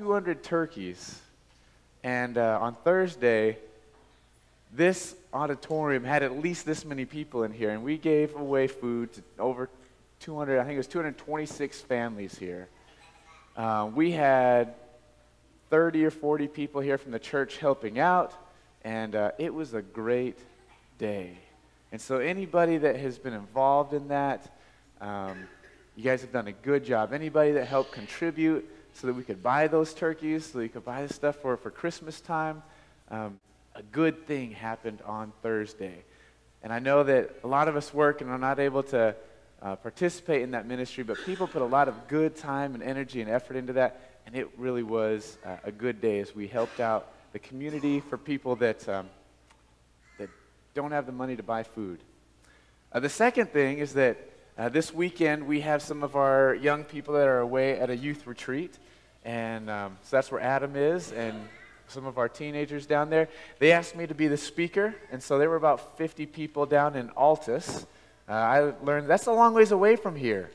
200 0.00 0.42
turkeys. 0.42 1.20
And 2.02 2.38
uh, 2.38 2.58
on 2.58 2.74
Thursday, 2.74 3.58
this 4.72 5.14
auditorium 5.30 6.04
had 6.04 6.22
at 6.22 6.38
least 6.38 6.64
this 6.64 6.86
many 6.86 7.04
people 7.04 7.42
in 7.42 7.52
here, 7.52 7.68
and 7.68 7.82
we 7.82 7.98
gave 7.98 8.34
away 8.34 8.66
food 8.66 9.12
to 9.12 9.22
over 9.38 9.68
200, 10.20 10.58
I 10.58 10.62
think 10.64 10.76
it 10.76 10.78
was 10.78 10.86
226 10.86 11.82
families 11.82 12.38
here. 12.38 12.66
Uh, 13.54 13.90
we 13.94 14.10
had 14.10 14.72
30 15.68 16.06
or 16.06 16.10
40 16.10 16.48
people 16.48 16.80
here 16.80 16.96
from 16.96 17.12
the 17.12 17.18
church 17.18 17.58
helping 17.58 17.98
out, 17.98 18.32
and 18.84 19.14
uh, 19.14 19.32
it 19.36 19.52
was 19.52 19.74
a 19.74 19.82
great 19.82 20.38
day. 20.96 21.36
And 21.92 22.00
so, 22.00 22.20
anybody 22.20 22.78
that 22.78 22.96
has 22.96 23.18
been 23.18 23.34
involved 23.34 23.92
in 23.92 24.08
that, 24.08 24.50
um, 25.02 25.46
you 25.94 26.04
guys 26.04 26.22
have 26.22 26.32
done 26.32 26.48
a 26.48 26.52
good 26.52 26.86
job. 26.86 27.12
Anybody 27.12 27.52
that 27.52 27.66
helped 27.66 27.92
contribute 27.92 28.66
so 28.94 29.06
that 29.06 29.14
we 29.14 29.22
could 29.22 29.42
buy 29.42 29.66
those 29.66 29.94
turkeys, 29.94 30.46
so 30.46 30.58
that 30.58 30.64
you 30.64 30.70
could 30.70 30.84
buy 30.84 31.06
the 31.06 31.12
stuff 31.12 31.36
for, 31.36 31.56
for 31.56 31.70
Christmas 31.70 32.20
time, 32.20 32.62
um, 33.10 33.38
a 33.74 33.82
good 33.82 34.26
thing 34.26 34.52
happened 34.52 35.00
on 35.06 35.32
Thursday. 35.42 36.04
And 36.62 36.72
I 36.72 36.78
know 36.78 37.02
that 37.02 37.36
a 37.42 37.46
lot 37.46 37.68
of 37.68 37.76
us 37.76 37.94
work 37.94 38.20
and 38.20 38.30
are 38.30 38.38
not 38.38 38.58
able 38.58 38.82
to 38.84 39.14
uh, 39.62 39.76
participate 39.76 40.42
in 40.42 40.52
that 40.52 40.66
ministry, 40.66 41.04
but 41.04 41.16
people 41.24 41.46
put 41.46 41.62
a 41.62 41.66
lot 41.66 41.88
of 41.88 42.08
good 42.08 42.36
time 42.36 42.74
and 42.74 42.82
energy 42.82 43.20
and 43.20 43.30
effort 43.30 43.56
into 43.56 43.74
that, 43.74 44.20
and 44.26 44.36
it 44.36 44.48
really 44.58 44.82
was 44.82 45.38
uh, 45.44 45.56
a 45.64 45.72
good 45.72 46.00
day 46.00 46.20
as 46.20 46.34
we 46.34 46.46
helped 46.46 46.80
out 46.80 47.12
the 47.32 47.38
community 47.38 48.00
for 48.00 48.18
people 48.18 48.56
that, 48.56 48.88
um, 48.88 49.08
that 50.18 50.28
don't 50.74 50.92
have 50.92 51.06
the 51.06 51.12
money 51.12 51.36
to 51.36 51.42
buy 51.42 51.62
food. 51.62 52.00
Uh, 52.92 53.00
the 53.00 53.08
second 53.08 53.52
thing 53.52 53.78
is 53.78 53.94
that 53.94 54.18
uh, 54.60 54.68
this 54.68 54.92
weekend 54.92 55.46
we 55.46 55.62
have 55.62 55.80
some 55.80 56.02
of 56.02 56.16
our 56.16 56.54
young 56.54 56.84
people 56.84 57.14
that 57.14 57.26
are 57.26 57.38
away 57.38 57.80
at 57.80 57.88
a 57.88 57.96
youth 57.96 58.26
retreat, 58.26 58.78
and 59.24 59.70
um, 59.70 59.96
so 60.02 60.18
that's 60.18 60.30
where 60.30 60.42
Adam 60.42 60.76
is, 60.76 61.12
and 61.12 61.48
some 61.88 62.04
of 62.04 62.18
our 62.18 62.28
teenagers 62.28 62.84
down 62.84 63.08
there. 63.08 63.26
They 63.58 63.72
asked 63.72 63.96
me 63.96 64.06
to 64.06 64.14
be 64.14 64.28
the 64.28 64.36
speaker, 64.36 64.94
and 65.10 65.22
so 65.22 65.38
there 65.38 65.48
were 65.48 65.56
about 65.56 65.96
50 65.96 66.26
people 66.26 66.66
down 66.66 66.94
in 66.94 67.08
Altus. 67.08 67.86
Uh, 68.28 68.32
I 68.32 68.60
learned 68.84 69.08
that's 69.08 69.24
a 69.24 69.32
long 69.32 69.54
ways 69.54 69.72
away 69.72 69.96
from 69.96 70.14
here, 70.14 70.50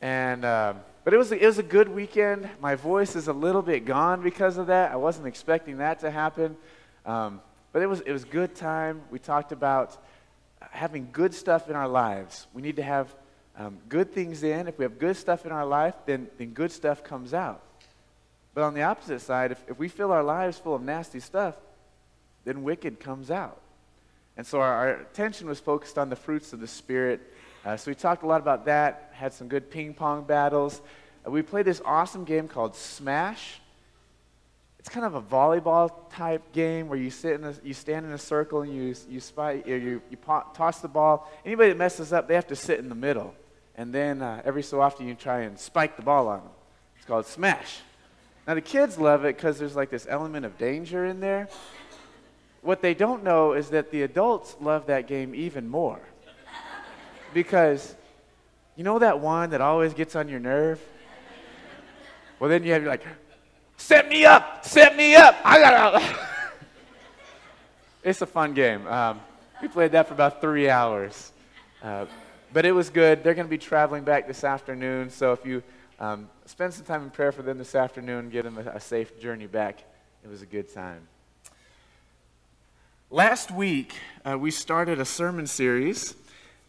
and. 0.00 0.44
Um, 0.44 0.76
but 1.02 1.14
it 1.14 1.16
was, 1.16 1.32
a, 1.32 1.42
it 1.42 1.46
was 1.46 1.58
a 1.58 1.62
good 1.62 1.88
weekend. 1.88 2.46
My 2.60 2.74
voice 2.74 3.16
is 3.16 3.26
a 3.26 3.32
little 3.32 3.62
bit 3.62 3.86
gone 3.86 4.20
because 4.20 4.58
of 4.58 4.66
that. 4.66 4.92
I 4.92 4.96
wasn't 4.96 5.26
expecting 5.26 5.78
that 5.78 6.00
to 6.00 6.10
happen. 6.10 6.58
Um, 7.06 7.40
but 7.72 7.80
it 7.80 7.86
was, 7.86 8.00
it 8.02 8.12
was 8.12 8.24
good 8.24 8.54
time. 8.54 9.00
We 9.10 9.18
talked 9.18 9.50
about 9.50 9.96
having 10.70 11.08
good 11.12 11.34
stuff 11.34 11.68
in 11.68 11.76
our 11.76 11.88
lives. 11.88 12.46
We 12.54 12.62
need 12.62 12.76
to 12.76 12.82
have 12.82 13.14
um, 13.56 13.78
good 13.88 14.12
things 14.12 14.42
in. 14.42 14.68
If 14.68 14.78
we 14.78 14.84
have 14.84 14.98
good 14.98 15.16
stuff 15.16 15.44
in 15.44 15.52
our 15.52 15.66
life, 15.66 15.94
then, 16.06 16.28
then 16.38 16.50
good 16.50 16.72
stuff 16.72 17.04
comes 17.04 17.34
out. 17.34 17.62
But 18.54 18.64
on 18.64 18.74
the 18.74 18.82
opposite 18.82 19.20
side, 19.20 19.52
if, 19.52 19.62
if 19.68 19.78
we 19.78 19.88
fill 19.88 20.12
our 20.12 20.22
lives 20.22 20.58
full 20.58 20.74
of 20.74 20.82
nasty 20.82 21.20
stuff, 21.20 21.54
then 22.44 22.62
wicked 22.62 23.00
comes 23.00 23.30
out. 23.30 23.60
And 24.36 24.46
so 24.46 24.60
our, 24.60 24.72
our 24.72 24.88
attention 24.94 25.48
was 25.48 25.60
focused 25.60 25.98
on 25.98 26.08
the 26.08 26.16
fruits 26.16 26.52
of 26.52 26.60
the 26.60 26.66
Spirit 26.66 27.20
uh, 27.62 27.76
so 27.76 27.90
we 27.90 27.94
talked 27.94 28.22
a 28.22 28.26
lot 28.26 28.40
about 28.40 28.64
that, 28.64 29.10
had 29.12 29.34
some 29.34 29.46
good 29.46 29.70
ping 29.70 29.92
pong 29.92 30.24
battles. 30.24 30.80
Uh, 31.26 31.30
we 31.30 31.42
played 31.42 31.66
this 31.66 31.82
awesome 31.84 32.24
game 32.24 32.48
called 32.48 32.74
Smash. 32.74 33.60
It's 34.80 34.88
kind 34.88 35.04
of 35.04 35.14
a 35.14 35.20
volleyball 35.20 35.90
type 36.10 36.52
game 36.52 36.88
where 36.88 36.98
you 36.98 37.10
sit 37.10 37.34
in 37.34 37.44
a, 37.44 37.54
you 37.62 37.74
stand 37.74 38.06
in 38.06 38.12
a 38.12 38.18
circle 38.18 38.62
and 38.62 38.74
you 38.74 38.94
you 39.10 39.20
spy 39.20 39.62
you 39.66 39.74
you, 40.10 40.16
toss 40.54 40.80
the 40.80 40.88
ball. 40.88 41.30
Anybody 41.44 41.68
that 41.68 41.76
messes 41.76 42.14
up, 42.14 42.26
they 42.26 42.34
have 42.34 42.46
to 42.46 42.56
sit 42.56 42.78
in 42.78 42.88
the 42.88 42.94
middle, 42.94 43.34
and 43.76 43.92
then 43.92 44.22
uh, 44.22 44.40
every 44.42 44.62
so 44.62 44.80
often 44.80 45.06
you 45.06 45.14
try 45.14 45.40
and 45.40 45.58
spike 45.58 45.96
the 45.96 46.02
ball 46.02 46.28
on 46.28 46.38
them. 46.38 46.48
It's 46.96 47.04
called 47.04 47.26
Smash. 47.26 47.80
Now 48.48 48.54
the 48.54 48.62
kids 48.62 48.96
love 48.96 49.26
it 49.26 49.36
because 49.36 49.58
there's 49.58 49.76
like 49.76 49.90
this 49.90 50.06
element 50.08 50.46
of 50.46 50.56
danger 50.56 51.04
in 51.04 51.20
there. 51.20 51.50
What 52.62 52.80
they 52.80 52.94
don't 52.94 53.22
know 53.22 53.52
is 53.52 53.68
that 53.68 53.90
the 53.90 54.02
adults 54.02 54.56
love 54.62 54.86
that 54.86 55.06
game 55.06 55.34
even 55.34 55.68
more 55.68 56.00
because 57.34 57.94
you 58.76 58.84
know 58.84 58.98
that 58.98 59.20
one 59.20 59.50
that 59.50 59.60
always 59.60 59.92
gets 59.92 60.16
on 60.16 60.26
your 60.26 60.40
nerve? 60.40 60.80
Well, 62.38 62.48
then 62.48 62.64
you 62.64 62.72
have, 62.72 62.84
like, 62.84 63.04
set 63.80 64.08
me 64.08 64.24
up, 64.24 64.64
set 64.64 64.96
me 64.96 65.16
up. 65.16 65.36
I 65.44 65.58
gotta. 65.58 66.18
it's 68.04 68.20
a 68.20 68.26
fun 68.26 68.52
game. 68.52 68.86
Um, 68.86 69.20
we 69.62 69.68
played 69.68 69.92
that 69.92 70.06
for 70.06 70.14
about 70.14 70.40
three 70.40 70.68
hours. 70.68 71.32
Uh, 71.82 72.06
but 72.52 72.66
it 72.66 72.72
was 72.72 72.90
good. 72.90 73.24
They're 73.24 73.34
going 73.34 73.46
to 73.46 73.50
be 73.50 73.58
traveling 73.58 74.04
back 74.04 74.26
this 74.26 74.44
afternoon. 74.44 75.10
So 75.10 75.32
if 75.32 75.46
you 75.46 75.62
um, 75.98 76.28
spend 76.44 76.74
some 76.74 76.84
time 76.84 77.02
in 77.02 77.10
prayer 77.10 77.32
for 77.32 77.42
them 77.42 77.58
this 77.58 77.74
afternoon, 77.74 78.28
give 78.28 78.44
them 78.44 78.58
a, 78.58 78.72
a 78.72 78.80
safe 78.80 79.18
journey 79.18 79.46
back, 79.46 79.82
it 80.22 80.28
was 80.28 80.42
a 80.42 80.46
good 80.46 80.72
time. 80.72 81.08
Last 83.10 83.50
week, 83.50 83.94
uh, 84.24 84.38
we 84.38 84.50
started 84.50 85.00
a 85.00 85.04
sermon 85.04 85.46
series 85.46 86.14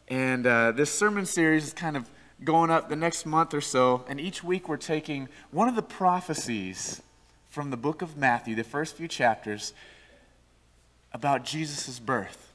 and 0.08 0.46
uh, 0.48 0.72
this 0.72 0.92
sermon 0.92 1.26
series 1.26 1.68
is 1.68 1.74
kind 1.74 1.96
of 1.96 2.10
going 2.44 2.70
up 2.72 2.90
the 2.90 2.96
next 2.96 3.26
month 3.26 3.54
or 3.54 3.62
so. 3.62 4.04
And 4.08 4.20
each 4.20 4.44
week 4.44 4.68
we're 4.68 4.78
taking 4.78 5.30
one 5.52 5.68
of 5.68 5.76
the 5.76 5.82
prophecies 5.82 7.02
from 7.50 7.70
the 7.70 7.78
book 7.78 8.02
of 8.02 8.18
Matthew, 8.18 8.56
the 8.56 8.64
first 8.64 8.96
few 8.96 9.08
chapters, 9.08 9.74
about 11.14 11.44
Jesus' 11.44 12.00
birth. 12.00 12.54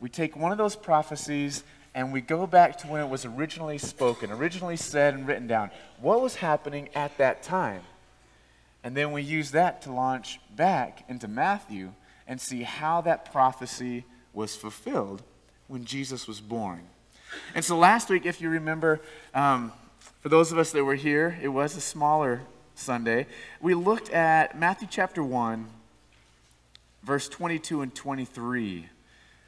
We 0.00 0.08
take 0.08 0.36
one 0.36 0.52
of 0.52 0.58
those 0.58 0.76
prophecies 0.76 1.64
and 1.94 2.12
we 2.12 2.20
go 2.20 2.46
back 2.46 2.78
to 2.78 2.86
when 2.86 3.00
it 3.00 3.08
was 3.08 3.24
originally 3.24 3.78
spoken, 3.78 4.30
originally 4.30 4.76
said 4.76 5.14
and 5.14 5.26
written 5.26 5.48
down. 5.48 5.70
What 6.00 6.20
was 6.20 6.36
happening 6.36 6.88
at 6.94 7.16
that 7.18 7.42
time? 7.42 7.82
And 8.84 8.96
then 8.96 9.10
we 9.10 9.22
use 9.22 9.50
that 9.50 9.82
to 9.82 9.92
launch 9.92 10.38
back 10.54 11.04
into 11.08 11.26
Matthew 11.26 11.92
and 12.26 12.40
see 12.40 12.62
how 12.62 13.00
that 13.00 13.32
prophecy 13.32 14.04
was 14.32 14.54
fulfilled 14.54 15.22
when 15.66 15.84
Jesus 15.84 16.28
was 16.28 16.40
born. 16.40 16.82
And 17.54 17.64
so 17.64 17.76
last 17.76 18.08
week, 18.10 18.26
if 18.26 18.40
you 18.40 18.50
remember, 18.50 19.00
um, 19.34 19.72
for 20.20 20.28
those 20.28 20.52
of 20.52 20.58
us 20.58 20.72
that 20.72 20.84
were 20.84 20.94
here, 20.94 21.38
it 21.42 21.48
was 21.48 21.76
a 21.76 21.80
smaller 21.80 22.42
Sunday. 22.74 23.26
We 23.60 23.74
looked 23.74 24.10
at 24.10 24.58
Matthew 24.58 24.88
chapter 24.90 25.22
1, 25.22 25.66
verse 27.02 27.28
22 27.28 27.82
and 27.82 27.94
23. 27.94 28.88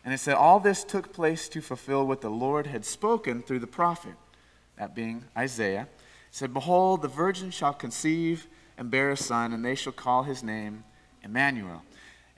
And 0.05 0.15
it 0.15 0.19
said, 0.19 0.35
All 0.35 0.61
this 0.61 0.85
took 0.85 1.13
place 1.13 1.49
to 1.51 1.61
fulfill 1.61 2.07
what 2.07 2.21
the 2.21 2.31
Lord 2.31 2.67
had 2.67 2.85
spoken 2.85 3.43
through 3.43 3.61
the 3.61 3.67
prophet, 3.67 4.15
that 4.77 4.95
being 4.95 5.25
Isaiah. 5.37 5.83
It 5.83 5.89
said, 6.35 6.55
Behold, 6.55 7.03
the 7.03 7.09
virgin 7.09 7.51
shall 7.51 7.75
conceive 7.75 8.47
and 8.79 8.91
bear 8.91 9.11
a 9.11 9.17
son, 9.17 9.53
and 9.53 9.65
they 9.65 9.75
shall 9.75 9.93
call 9.93 10.23
his 10.23 10.43
name 10.43 10.85
Emmanuel. 11.23 11.83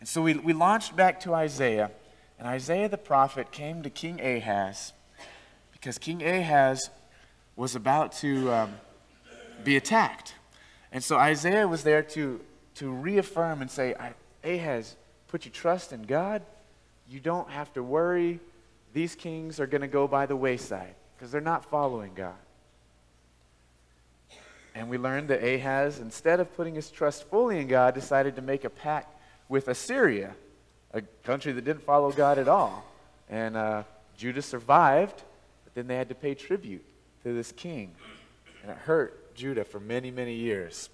And 0.01 0.09
so 0.09 0.23
we, 0.23 0.35
we 0.35 0.53
launched 0.53 0.97
back 0.97 1.21
to 1.21 1.35
Isaiah. 1.35 1.91
And 2.39 2.49
Isaiah 2.49 2.89
the 2.89 2.99
prophet 2.99 3.53
came 3.53 3.83
to 3.83 3.91
King 3.91 4.21
Ahaz 4.21 4.93
because 5.83 5.99
King 5.99 6.23
Ahaz 6.23 6.91
was 7.57 7.75
about 7.75 8.13
to 8.13 8.53
um, 8.53 8.75
be 9.65 9.77
attacked. 9.77 10.37
And 10.93 11.03
so 11.03 11.17
Isaiah 11.17 11.67
was 11.67 11.83
there 11.83 12.05
to, 12.05 12.41
to 12.77 12.89
reaffirm 12.89 13.61
and 13.61 13.69
say, 13.69 13.97
Ahaz, 14.45 14.95
put 15.27 15.45
your 15.45 15.53
trust 15.53 15.93
in 15.93 16.03
God. 16.03 16.43
You 17.11 17.19
don't 17.19 17.51
have 17.51 17.73
to 17.73 17.83
worry. 17.83 18.39
These 18.93 19.17
kings 19.17 19.59
are 19.59 19.67
going 19.67 19.81
to 19.81 19.89
go 19.89 20.07
by 20.07 20.25
the 20.27 20.37
wayside 20.37 20.95
because 21.17 21.33
they're 21.33 21.41
not 21.41 21.65
following 21.65 22.13
God. 22.15 22.37
And 24.77 24.89
we 24.89 24.99
learned 24.99 25.31
that 25.31 25.43
Ahaz, 25.43 25.99
instead 25.99 26.39
of 26.39 26.55
putting 26.57 26.77
his 26.77 26.91
trust 26.91 27.29
fully 27.29 27.59
in 27.59 27.67
God, 27.67 27.93
decided 27.95 28.37
to 28.37 28.43
make 28.43 28.63
a 28.63 28.71
pact 28.71 29.13
with 29.49 29.67
Assyria 29.67 30.37
a 30.95 31.03
country 31.25 31.51
that 31.51 31.65
didn't 31.65 31.83
follow 31.83 32.13
God 32.13 32.39
at 32.39 32.47
all. 32.47 32.85
And 33.29 33.57
uh, 33.57 33.83
Judah 34.17 34.43
survived, 34.43 35.23
but 35.73 35.81
then 35.81 35.87
they 35.87 35.97
had 35.97 36.09
to 36.11 36.15
pay 36.15 36.35
tribute 36.35 36.85
to 37.23 37.33
this 37.33 37.53
king. 37.53 37.95
And 38.63 38.71
it 38.71 38.77
hurt 38.77 39.35
Judah 39.35 39.65
for 39.65 39.81
many, 39.81 40.11
many 40.11 40.35
years. 40.35 40.91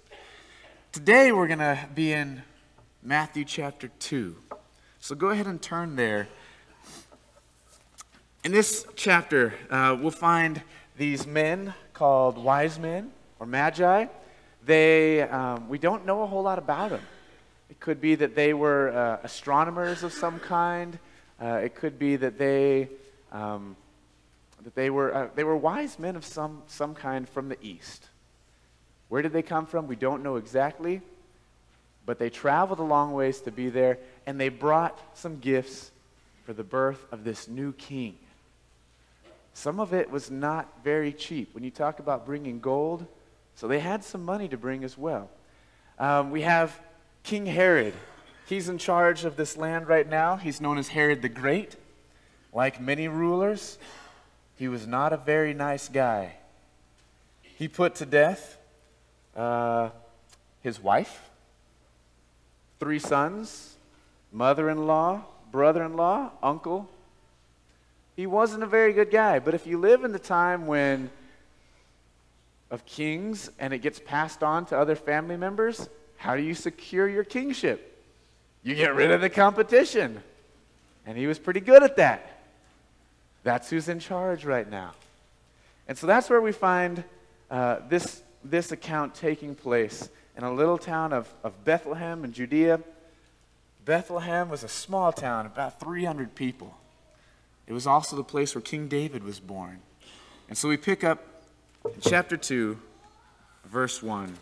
Today 0.93 1.31
we're 1.33 1.47
going 1.47 1.59
to 1.59 1.77
be 1.93 2.13
in 2.13 2.43
Matthew 3.03 3.43
chapter 3.43 3.89
2. 3.99 4.35
So 4.99 5.15
go 5.15 5.29
ahead 5.29 5.47
and 5.47 5.61
turn 5.61 5.95
there. 5.95 6.29
In 8.45 8.53
this 8.53 8.85
chapter, 8.95 9.53
uh, 9.69 9.97
we'll 9.99 10.11
find 10.11 10.61
these 10.97 11.27
men 11.27 11.73
called 11.93 12.37
wise 12.37 12.79
men 12.79 13.11
or 13.39 13.45
magi. 13.45 14.05
They, 14.65 15.23
um, 15.23 15.67
we 15.67 15.77
don't 15.77 16.05
know 16.05 16.21
a 16.21 16.25
whole 16.25 16.43
lot 16.43 16.57
about 16.57 16.91
them. 16.91 17.01
It 17.69 17.81
could 17.81 17.99
be 17.99 18.15
that 18.15 18.33
they 18.33 18.53
were 18.53 18.89
uh, 18.89 19.19
astronomers 19.23 20.03
of 20.03 20.13
some 20.13 20.39
kind. 20.39 20.97
Uh, 21.41 21.55
it 21.63 21.75
could 21.75 21.99
be 21.99 22.15
that 22.15 22.37
they, 22.37 22.89
um, 23.31 23.75
that 24.63 24.75
they, 24.75 24.89
were, 24.89 25.13
uh, 25.13 25.27
they 25.35 25.43
were 25.43 25.55
wise 25.55 25.99
men 25.99 26.15
of 26.15 26.25
some, 26.25 26.63
some 26.67 26.95
kind 26.95 27.27
from 27.27 27.49
the 27.49 27.57
east. 27.61 28.07
Where 29.07 29.21
did 29.21 29.33
they 29.33 29.41
come 29.41 29.65
from? 29.65 29.87
We 29.87 29.95
don't 29.95 30.23
know 30.23 30.35
exactly. 30.35 31.01
But 32.05 32.19
they 32.19 32.29
traveled 32.29 32.79
a 32.79 32.83
long 32.83 33.13
ways 33.13 33.41
to 33.41 33.51
be 33.51 33.69
there, 33.69 33.99
and 34.25 34.39
they 34.39 34.49
brought 34.49 34.99
some 35.17 35.39
gifts 35.39 35.91
for 36.43 36.53
the 36.53 36.63
birth 36.63 37.05
of 37.11 37.23
this 37.23 37.47
new 37.47 37.71
king. 37.73 38.17
Some 39.53 39.79
of 39.79 39.93
it 39.93 40.09
was 40.09 40.31
not 40.31 40.83
very 40.83 41.11
cheap. 41.11 41.53
When 41.53 41.63
you 41.63 41.69
talk 41.69 41.99
about 41.99 42.25
bringing 42.25 42.59
gold, 42.59 43.05
so 43.55 43.67
they 43.67 43.79
had 43.79 44.03
some 44.03 44.23
money 44.23 44.47
to 44.47 44.57
bring 44.57 44.83
as 44.83 44.97
well. 44.97 45.29
Um, 45.99 46.31
we 46.31 46.41
have 46.41 46.79
King 47.23 47.45
Herod. 47.45 47.93
He's 48.47 48.69
in 48.69 48.77
charge 48.77 49.25
of 49.25 49.35
this 49.35 49.57
land 49.57 49.87
right 49.87 50.09
now. 50.09 50.37
He's 50.37 50.61
known 50.61 50.77
as 50.77 50.87
Herod 50.87 51.21
the 51.21 51.29
Great. 51.29 51.75
Like 52.53 52.81
many 52.81 53.07
rulers, 53.07 53.77
he 54.59 54.67
was 54.67 54.85
not 54.85 55.13
a 55.13 55.17
very 55.17 55.53
nice 55.53 55.87
guy. 55.87 56.33
He 57.41 57.69
put 57.69 57.95
to 57.95 58.05
death 58.05 58.57
uh, 59.33 59.89
his 60.61 60.83
wife, 60.83 61.29
three 62.77 62.99
sons, 62.99 63.77
mother 64.33 64.69
in 64.69 64.85
law, 64.85 65.21
brother 65.49 65.81
in 65.81 65.95
law, 65.95 66.31
uncle. 66.43 66.89
He 68.17 68.27
wasn't 68.27 68.63
a 68.63 68.67
very 68.67 68.91
good 68.91 69.11
guy. 69.11 69.39
But 69.39 69.53
if 69.53 69.65
you 69.65 69.77
live 69.77 70.03
in 70.03 70.11
the 70.11 70.19
time 70.19 70.67
when 70.67 71.09
of 72.69 72.85
kings 72.85 73.49
and 73.59 73.73
it 73.73 73.79
gets 73.79 73.99
passed 73.99 74.43
on 74.43 74.65
to 74.65 74.77
other 74.77 74.97
family 74.97 75.37
members, 75.37 75.87
how 76.17 76.35
do 76.35 76.41
you 76.41 76.53
secure 76.53 77.07
your 77.07 77.23
kingship? 77.23 78.03
You 78.63 78.75
get 78.75 78.93
rid 78.93 79.11
of 79.11 79.21
the 79.21 79.29
competition. 79.29 80.21
And 81.05 81.17
he 81.17 81.27
was 81.27 81.39
pretty 81.39 81.61
good 81.61 81.81
at 81.81 81.95
that. 81.95 82.38
That's 83.43 83.69
who's 83.69 83.89
in 83.89 83.99
charge 83.99 84.45
right 84.45 84.69
now. 84.69 84.91
And 85.87 85.97
so 85.97 86.07
that's 86.07 86.29
where 86.29 86.41
we 86.41 86.51
find 86.51 87.03
uh, 87.49 87.77
this, 87.87 88.21
this 88.43 88.71
account 88.71 89.15
taking 89.15 89.55
place 89.55 90.09
in 90.37 90.43
a 90.43 90.53
little 90.53 90.77
town 90.77 91.13
of, 91.13 91.27
of 91.43 91.65
Bethlehem 91.65 92.23
in 92.23 92.31
Judea. 92.31 92.79
Bethlehem 93.85 94.49
was 94.49 94.63
a 94.63 94.67
small 94.67 95.11
town, 95.11 95.45
about 95.45 95.79
300 95.79 96.35
people. 96.35 96.75
It 97.65 97.73
was 97.73 97.87
also 97.87 98.15
the 98.15 98.23
place 98.23 98.55
where 98.55 98.61
King 98.61 98.87
David 98.87 99.23
was 99.23 99.39
born. 99.39 99.79
And 100.47 100.57
so 100.57 100.69
we 100.69 100.77
pick 100.77 101.03
up 101.03 101.23
in 101.85 102.01
chapter 102.01 102.37
2, 102.37 102.79
verse 103.65 104.01
1. 104.03 104.35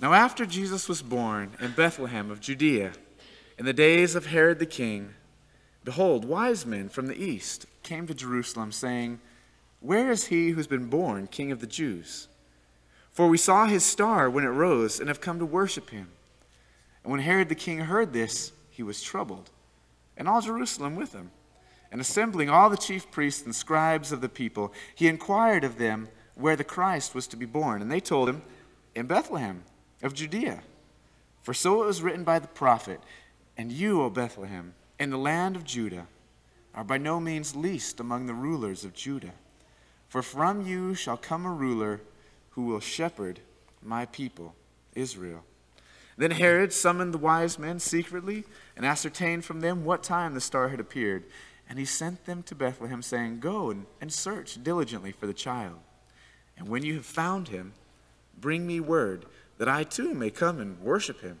Now, 0.00 0.12
after 0.12 0.46
Jesus 0.46 0.88
was 0.88 1.02
born 1.02 1.52
in 1.60 1.72
Bethlehem 1.72 2.30
of 2.30 2.40
Judea, 2.40 2.92
in 3.58 3.64
the 3.64 3.72
days 3.72 4.14
of 4.14 4.26
Herod 4.26 4.60
the 4.60 4.66
king, 4.66 5.14
behold, 5.84 6.24
wise 6.24 6.64
men 6.64 6.88
from 6.88 7.08
the 7.08 7.20
east 7.20 7.66
came 7.88 8.06
to 8.06 8.14
Jerusalem, 8.14 8.70
saying, 8.70 9.18
Where 9.80 10.10
is 10.10 10.26
he 10.26 10.50
who's 10.50 10.66
been 10.66 10.90
born 10.90 11.26
king 11.26 11.50
of 11.50 11.60
the 11.60 11.66
Jews? 11.66 12.28
For 13.12 13.28
we 13.28 13.38
saw 13.38 13.66
his 13.66 13.82
star 13.82 14.28
when 14.28 14.44
it 14.44 14.48
rose 14.48 15.00
and 15.00 15.08
have 15.08 15.22
come 15.22 15.38
to 15.38 15.46
worship 15.46 15.88
him. 15.88 16.08
And 17.02 17.10
when 17.10 17.22
Herod 17.22 17.48
the 17.48 17.54
king 17.54 17.78
heard 17.78 18.12
this, 18.12 18.52
he 18.70 18.82
was 18.82 19.02
troubled, 19.02 19.50
and 20.16 20.28
all 20.28 20.42
Jerusalem 20.42 20.96
with 20.96 21.14
him. 21.14 21.30
And 21.90 22.00
assembling 22.00 22.50
all 22.50 22.68
the 22.68 22.76
chief 22.76 23.10
priests 23.10 23.46
and 23.46 23.54
scribes 23.54 24.12
of 24.12 24.20
the 24.20 24.28
people, 24.28 24.74
he 24.94 25.08
inquired 25.08 25.64
of 25.64 25.78
them 25.78 26.08
where 26.34 26.56
the 26.56 26.64
Christ 26.64 27.14
was 27.14 27.26
to 27.28 27.36
be 27.36 27.46
born. 27.46 27.80
And 27.80 27.90
they 27.90 28.00
told 28.00 28.28
him, 28.28 28.42
In 28.94 29.06
Bethlehem 29.06 29.64
of 30.02 30.12
Judea. 30.12 30.60
For 31.42 31.54
so 31.54 31.82
it 31.82 31.86
was 31.86 32.02
written 32.02 32.24
by 32.24 32.38
the 32.38 32.48
prophet, 32.48 33.00
And 33.56 33.72
you, 33.72 34.02
O 34.02 34.10
Bethlehem, 34.10 34.74
in 34.98 35.08
the 35.08 35.16
land 35.16 35.56
of 35.56 35.64
Judah, 35.64 36.06
are 36.78 36.84
by 36.84 36.96
no 36.96 37.18
means 37.18 37.56
least 37.56 37.98
among 37.98 38.26
the 38.26 38.32
rulers 38.32 38.84
of 38.84 38.94
Judah. 38.94 39.32
For 40.08 40.22
from 40.22 40.64
you 40.64 40.94
shall 40.94 41.16
come 41.16 41.44
a 41.44 41.52
ruler 41.52 42.00
who 42.50 42.66
will 42.66 42.78
shepherd 42.78 43.40
my 43.82 44.06
people, 44.06 44.54
Israel. 44.94 45.42
Then 46.16 46.30
Herod 46.30 46.72
summoned 46.72 47.12
the 47.12 47.18
wise 47.18 47.58
men 47.58 47.80
secretly 47.80 48.44
and 48.76 48.86
ascertained 48.86 49.44
from 49.44 49.58
them 49.58 49.84
what 49.84 50.04
time 50.04 50.34
the 50.34 50.40
star 50.40 50.68
had 50.68 50.78
appeared. 50.78 51.24
And 51.68 51.80
he 51.80 51.84
sent 51.84 52.26
them 52.26 52.44
to 52.44 52.54
Bethlehem, 52.54 53.02
saying, 53.02 53.40
Go 53.40 53.72
and, 53.72 53.86
and 54.00 54.12
search 54.12 54.62
diligently 54.62 55.10
for 55.10 55.26
the 55.26 55.34
child. 55.34 55.80
And 56.56 56.68
when 56.68 56.84
you 56.84 56.94
have 56.94 57.06
found 57.06 57.48
him, 57.48 57.72
bring 58.40 58.68
me 58.68 58.78
word 58.78 59.26
that 59.58 59.68
I 59.68 59.82
too 59.82 60.14
may 60.14 60.30
come 60.30 60.60
and 60.60 60.80
worship 60.80 61.22
him. 61.22 61.40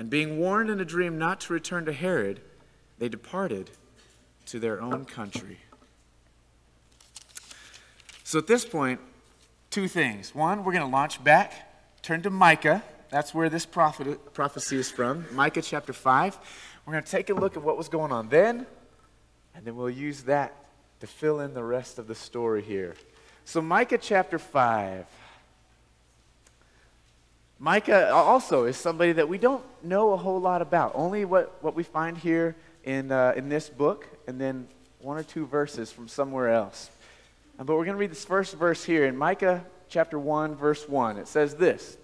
And 0.00 0.08
being 0.08 0.38
warned 0.38 0.70
in 0.70 0.80
a 0.80 0.84
dream 0.86 1.18
not 1.18 1.40
to 1.42 1.52
return 1.52 1.84
to 1.84 1.92
Herod, 1.92 2.40
they 2.98 3.10
departed 3.10 3.68
to 4.46 4.58
their 4.58 4.80
own 4.80 5.04
country. 5.04 5.58
So 8.24 8.38
at 8.38 8.46
this 8.46 8.64
point, 8.64 8.98
two 9.68 9.88
things. 9.88 10.34
One, 10.34 10.64
we're 10.64 10.72
going 10.72 10.86
to 10.86 10.90
launch 10.90 11.22
back, 11.22 12.00
turn 12.00 12.22
to 12.22 12.30
Micah. 12.30 12.82
That's 13.10 13.34
where 13.34 13.50
this 13.50 13.66
prophet, 13.66 14.32
prophecy 14.32 14.78
is 14.78 14.90
from, 14.90 15.26
Micah 15.32 15.60
chapter 15.60 15.92
5. 15.92 16.38
We're 16.86 16.94
going 16.94 17.04
to 17.04 17.10
take 17.10 17.28
a 17.28 17.34
look 17.34 17.58
at 17.58 17.62
what 17.62 17.76
was 17.76 17.90
going 17.90 18.10
on 18.10 18.30
then, 18.30 18.66
and 19.54 19.66
then 19.66 19.76
we'll 19.76 19.90
use 19.90 20.22
that 20.22 20.64
to 21.00 21.06
fill 21.06 21.40
in 21.40 21.52
the 21.52 21.62
rest 21.62 21.98
of 21.98 22.06
the 22.06 22.14
story 22.14 22.62
here. 22.62 22.94
So, 23.44 23.60
Micah 23.60 23.98
chapter 23.98 24.38
5. 24.38 25.04
Micah 27.62 28.10
also 28.10 28.64
is 28.64 28.78
somebody 28.78 29.12
that 29.12 29.28
we 29.28 29.36
don't 29.36 29.62
know 29.84 30.14
a 30.14 30.16
whole 30.16 30.40
lot 30.40 30.62
about, 30.62 30.92
only 30.94 31.26
what, 31.26 31.62
what 31.62 31.74
we 31.74 31.82
find 31.82 32.16
here 32.16 32.56
in, 32.84 33.12
uh, 33.12 33.34
in 33.36 33.50
this 33.50 33.68
book, 33.68 34.08
and 34.26 34.40
then 34.40 34.66
one 35.00 35.18
or 35.18 35.22
two 35.22 35.44
verses 35.44 35.92
from 35.92 36.08
somewhere 36.08 36.48
else. 36.48 36.88
Uh, 37.58 37.64
but 37.64 37.76
we're 37.76 37.84
going 37.84 37.96
to 37.96 38.00
read 38.00 38.10
this 38.10 38.24
first 38.24 38.54
verse 38.54 38.82
here 38.82 39.04
in 39.04 39.14
Micah 39.14 39.62
chapter 39.90 40.18
1, 40.18 40.54
verse 40.54 40.88
1. 40.88 41.18
It 41.18 41.28
says 41.28 41.54
this 41.56 41.98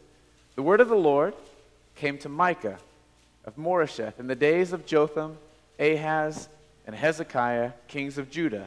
The 0.56 0.62
word 0.62 0.82
of 0.82 0.90
the 0.90 0.94
Lord 0.94 1.32
came 1.94 2.18
to 2.18 2.28
Micah 2.28 2.78
of 3.46 3.56
Moresheth 3.56 4.20
in 4.20 4.26
the 4.26 4.34
days 4.34 4.74
of 4.74 4.84
Jotham, 4.84 5.38
Ahaz, 5.78 6.50
and 6.86 6.94
Hezekiah, 6.94 7.72
kings 7.88 8.18
of 8.18 8.30
Judah, 8.30 8.66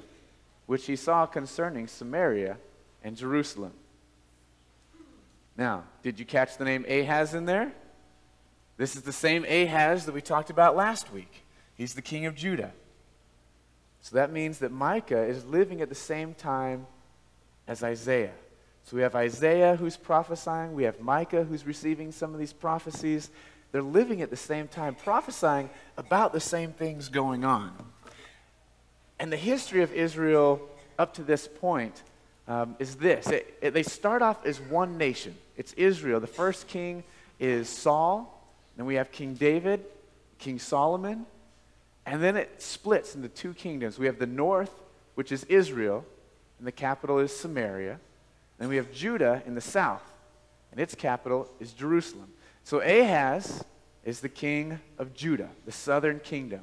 which 0.66 0.88
he 0.88 0.96
saw 0.96 1.28
concerning 1.28 1.88
Samaria 1.88 2.58
and 3.04 3.16
Jerusalem. 3.16 3.74
Now, 5.60 5.84
did 6.04 6.22
you 6.22 6.26
catch 6.26 6.58
the 6.58 6.64
name 6.64 6.86
Ahaz 6.88 7.34
in 7.34 7.44
there? 7.44 7.74
This 8.78 8.96
is 8.96 9.02
the 9.02 9.12
same 9.12 9.44
Ahaz 9.44 10.06
that 10.06 10.14
we 10.14 10.22
talked 10.22 10.50
about 10.50 10.74
last 10.74 11.12
week. 11.12 11.44
He's 11.76 11.94
the 11.96 12.02
king 12.02 12.26
of 12.26 12.34
Judah. 12.34 12.72
So 14.00 14.16
that 14.16 14.32
means 14.32 14.60
that 14.60 14.72
Micah 14.72 15.22
is 15.22 15.44
living 15.44 15.82
at 15.82 15.90
the 15.90 15.96
same 15.96 16.34
time 16.34 16.88
as 17.68 17.84
Isaiah. 17.84 18.32
So 18.86 18.96
we 18.96 19.04
have 19.04 19.16
Isaiah 19.16 19.76
who's 19.76 19.98
prophesying, 19.98 20.76
we 20.76 20.84
have 20.84 21.02
Micah 21.02 21.44
who's 21.44 21.66
receiving 21.66 22.14
some 22.14 22.34
of 22.34 22.40
these 22.40 22.54
prophecies. 22.54 23.30
They're 23.74 23.82
living 23.82 24.22
at 24.22 24.30
the 24.30 24.38
same 24.38 24.70
time, 24.70 24.96
prophesying 24.96 25.70
about 25.98 26.32
the 26.32 26.40
same 26.40 26.72
things 26.72 27.10
going 27.10 27.44
on. 27.44 27.74
And 29.20 29.30
the 29.30 29.38
history 29.38 29.84
of 29.84 29.92
Israel 29.92 30.62
up 30.98 31.16
to 31.16 31.22
this 31.22 31.50
point 31.50 32.02
um, 32.48 32.78
is 32.80 32.96
this 32.96 33.28
it, 33.28 33.58
it, 33.62 33.74
they 33.74 33.84
start 33.84 34.22
off 34.22 34.46
as 34.46 34.62
one 34.62 34.98
nation. 34.98 35.36
It's 35.60 35.74
Israel. 35.74 36.22
The 36.22 36.26
first 36.28 36.70
king 36.70 37.04
is 37.38 37.68
Saul. 37.68 38.42
Then 38.78 38.86
we 38.86 38.96
have 38.96 39.12
King 39.12 39.34
David, 39.34 39.84
King 40.38 40.58
Solomon. 40.58 41.26
And 42.06 42.24
then 42.24 42.38
it 42.38 42.62
splits 42.62 43.14
into 43.14 43.28
two 43.28 43.54
kingdoms. 43.54 44.00
We 44.00 44.06
have 44.06 44.20
the 44.20 44.26
north, 44.26 44.72
which 45.16 45.34
is 45.34 45.44
Israel, 45.44 46.06
and 46.60 46.66
the 46.66 46.72
capital 46.72 47.20
is 47.20 47.36
Samaria. 47.36 48.00
Then 48.58 48.70
we 48.70 48.78
have 48.78 48.90
Judah 48.94 49.44
in 49.46 49.54
the 49.54 49.62
south, 49.62 50.02
and 50.72 50.80
its 50.80 50.96
capital 50.96 51.50
is 51.60 51.74
Jerusalem. 51.74 52.30
So 52.64 52.80
Ahaz 52.80 53.62
is 54.06 54.22
the 54.22 54.30
king 54.30 54.80
of 54.98 55.14
Judah, 55.14 55.50
the 55.66 55.74
southern 55.74 56.22
kingdom. 56.22 56.62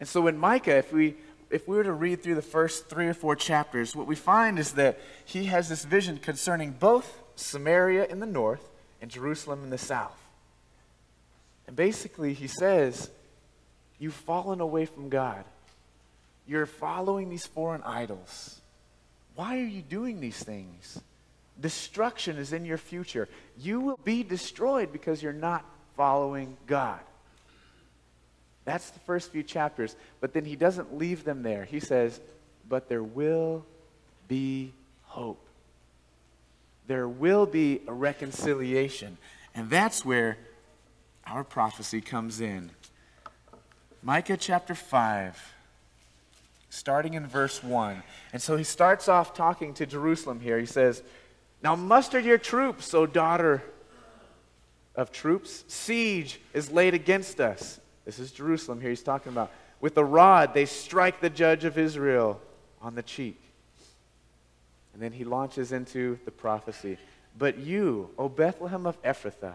And 0.00 0.08
so 0.08 0.26
in 0.26 0.38
Micah, 0.38 0.78
if 0.78 0.90
we 0.90 1.16
if 1.50 1.68
we 1.68 1.76
were 1.76 1.84
to 1.84 1.92
read 1.92 2.22
through 2.22 2.34
the 2.34 2.42
first 2.42 2.88
three 2.88 3.08
or 3.08 3.14
four 3.14 3.36
chapters, 3.36 3.94
what 3.94 4.06
we 4.06 4.14
find 4.14 4.58
is 4.58 4.72
that 4.72 4.98
he 5.26 5.44
has 5.44 5.68
this 5.68 5.84
vision 5.84 6.16
concerning 6.16 6.72
both 6.72 7.22
Samaria 7.38 8.06
in 8.06 8.20
the 8.20 8.26
north 8.26 8.68
and 9.00 9.10
Jerusalem 9.10 9.62
in 9.62 9.70
the 9.70 9.78
south. 9.78 10.18
And 11.66 11.76
basically, 11.76 12.34
he 12.34 12.48
says, 12.48 13.10
You've 13.98 14.14
fallen 14.14 14.60
away 14.60 14.86
from 14.86 15.08
God. 15.08 15.44
You're 16.46 16.66
following 16.66 17.28
these 17.28 17.46
foreign 17.46 17.82
idols. 17.82 18.60
Why 19.34 19.58
are 19.58 19.66
you 19.66 19.82
doing 19.82 20.20
these 20.20 20.42
things? 20.42 21.00
Destruction 21.60 22.38
is 22.38 22.52
in 22.52 22.64
your 22.64 22.78
future. 22.78 23.28
You 23.58 23.80
will 23.80 23.98
be 24.04 24.22
destroyed 24.22 24.92
because 24.92 25.22
you're 25.22 25.32
not 25.32 25.64
following 25.96 26.56
God. 26.66 27.00
That's 28.64 28.90
the 28.90 29.00
first 29.00 29.32
few 29.32 29.42
chapters. 29.42 29.96
But 30.20 30.32
then 30.32 30.44
he 30.44 30.56
doesn't 30.56 30.96
leave 30.96 31.24
them 31.24 31.42
there. 31.42 31.64
He 31.64 31.80
says, 31.80 32.20
But 32.68 32.88
there 32.88 33.02
will 33.02 33.64
be 34.28 34.72
hope. 35.02 35.44
There 36.88 37.06
will 37.06 37.46
be 37.46 37.82
a 37.86 37.92
reconciliation. 37.92 39.18
And 39.54 39.70
that's 39.70 40.04
where 40.04 40.38
our 41.26 41.44
prophecy 41.44 42.00
comes 42.00 42.40
in. 42.40 42.70
Micah 44.02 44.38
chapter 44.38 44.74
5, 44.74 45.54
starting 46.70 47.14
in 47.14 47.26
verse 47.26 47.62
1. 47.62 48.02
And 48.32 48.40
so 48.40 48.56
he 48.56 48.64
starts 48.64 49.06
off 49.06 49.34
talking 49.34 49.74
to 49.74 49.86
Jerusalem 49.86 50.40
here. 50.40 50.58
He 50.58 50.66
says, 50.66 51.02
Now 51.62 51.76
muster 51.76 52.18
your 52.18 52.38
troops, 52.38 52.94
O 52.94 53.04
daughter 53.04 53.62
of 54.94 55.12
troops. 55.12 55.64
Siege 55.68 56.40
is 56.54 56.70
laid 56.70 56.94
against 56.94 57.38
us. 57.38 57.80
This 58.06 58.18
is 58.18 58.32
Jerusalem 58.32 58.80
here 58.80 58.90
he's 58.90 59.02
talking 59.02 59.30
about. 59.30 59.52
With 59.80 59.96
a 59.98 60.04
rod, 60.04 60.54
they 60.54 60.64
strike 60.64 61.20
the 61.20 61.30
judge 61.30 61.64
of 61.64 61.76
Israel 61.76 62.40
on 62.80 62.94
the 62.94 63.02
cheek. 63.02 63.47
And 64.98 65.04
then 65.04 65.12
he 65.12 65.22
launches 65.22 65.70
into 65.70 66.18
the 66.24 66.32
prophecy. 66.32 66.98
But 67.38 67.56
you, 67.56 68.10
O 68.18 68.28
Bethlehem 68.28 68.84
of 68.84 69.00
Ephrathah, 69.04 69.54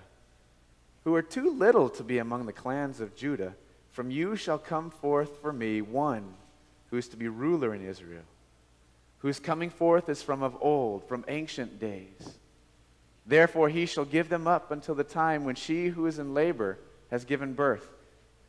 who 1.03 1.13
are 1.15 1.21
too 1.21 1.49
little 1.49 1.89
to 1.89 2.01
be 2.01 2.19
among 2.19 2.45
the 2.45 2.53
clans 2.53 3.01
of 3.01 3.13
Judah, 3.13 3.53
from 3.91 4.09
you 4.09 4.37
shall 4.37 4.57
come 4.57 4.89
forth 4.89 5.41
for 5.41 5.51
me 5.51 5.81
one 5.81 6.35
who 6.89 6.95
is 6.95 7.09
to 7.09 7.17
be 7.17 7.27
ruler 7.27 7.75
in 7.75 7.85
Israel, 7.85 8.23
whose 9.17 9.41
coming 9.41 9.69
forth 9.69 10.07
is 10.07 10.23
from 10.23 10.43
of 10.43 10.55
old, 10.61 11.05
from 11.09 11.25
ancient 11.27 11.77
days. 11.77 12.37
Therefore 13.25 13.67
he 13.67 13.85
shall 13.85 14.05
give 14.05 14.29
them 14.29 14.47
up 14.47 14.71
until 14.71 14.95
the 14.95 15.03
time 15.03 15.43
when 15.43 15.55
she 15.55 15.87
who 15.87 16.05
is 16.05 16.19
in 16.19 16.33
labor 16.33 16.79
has 17.11 17.25
given 17.25 17.53
birth, 17.53 17.89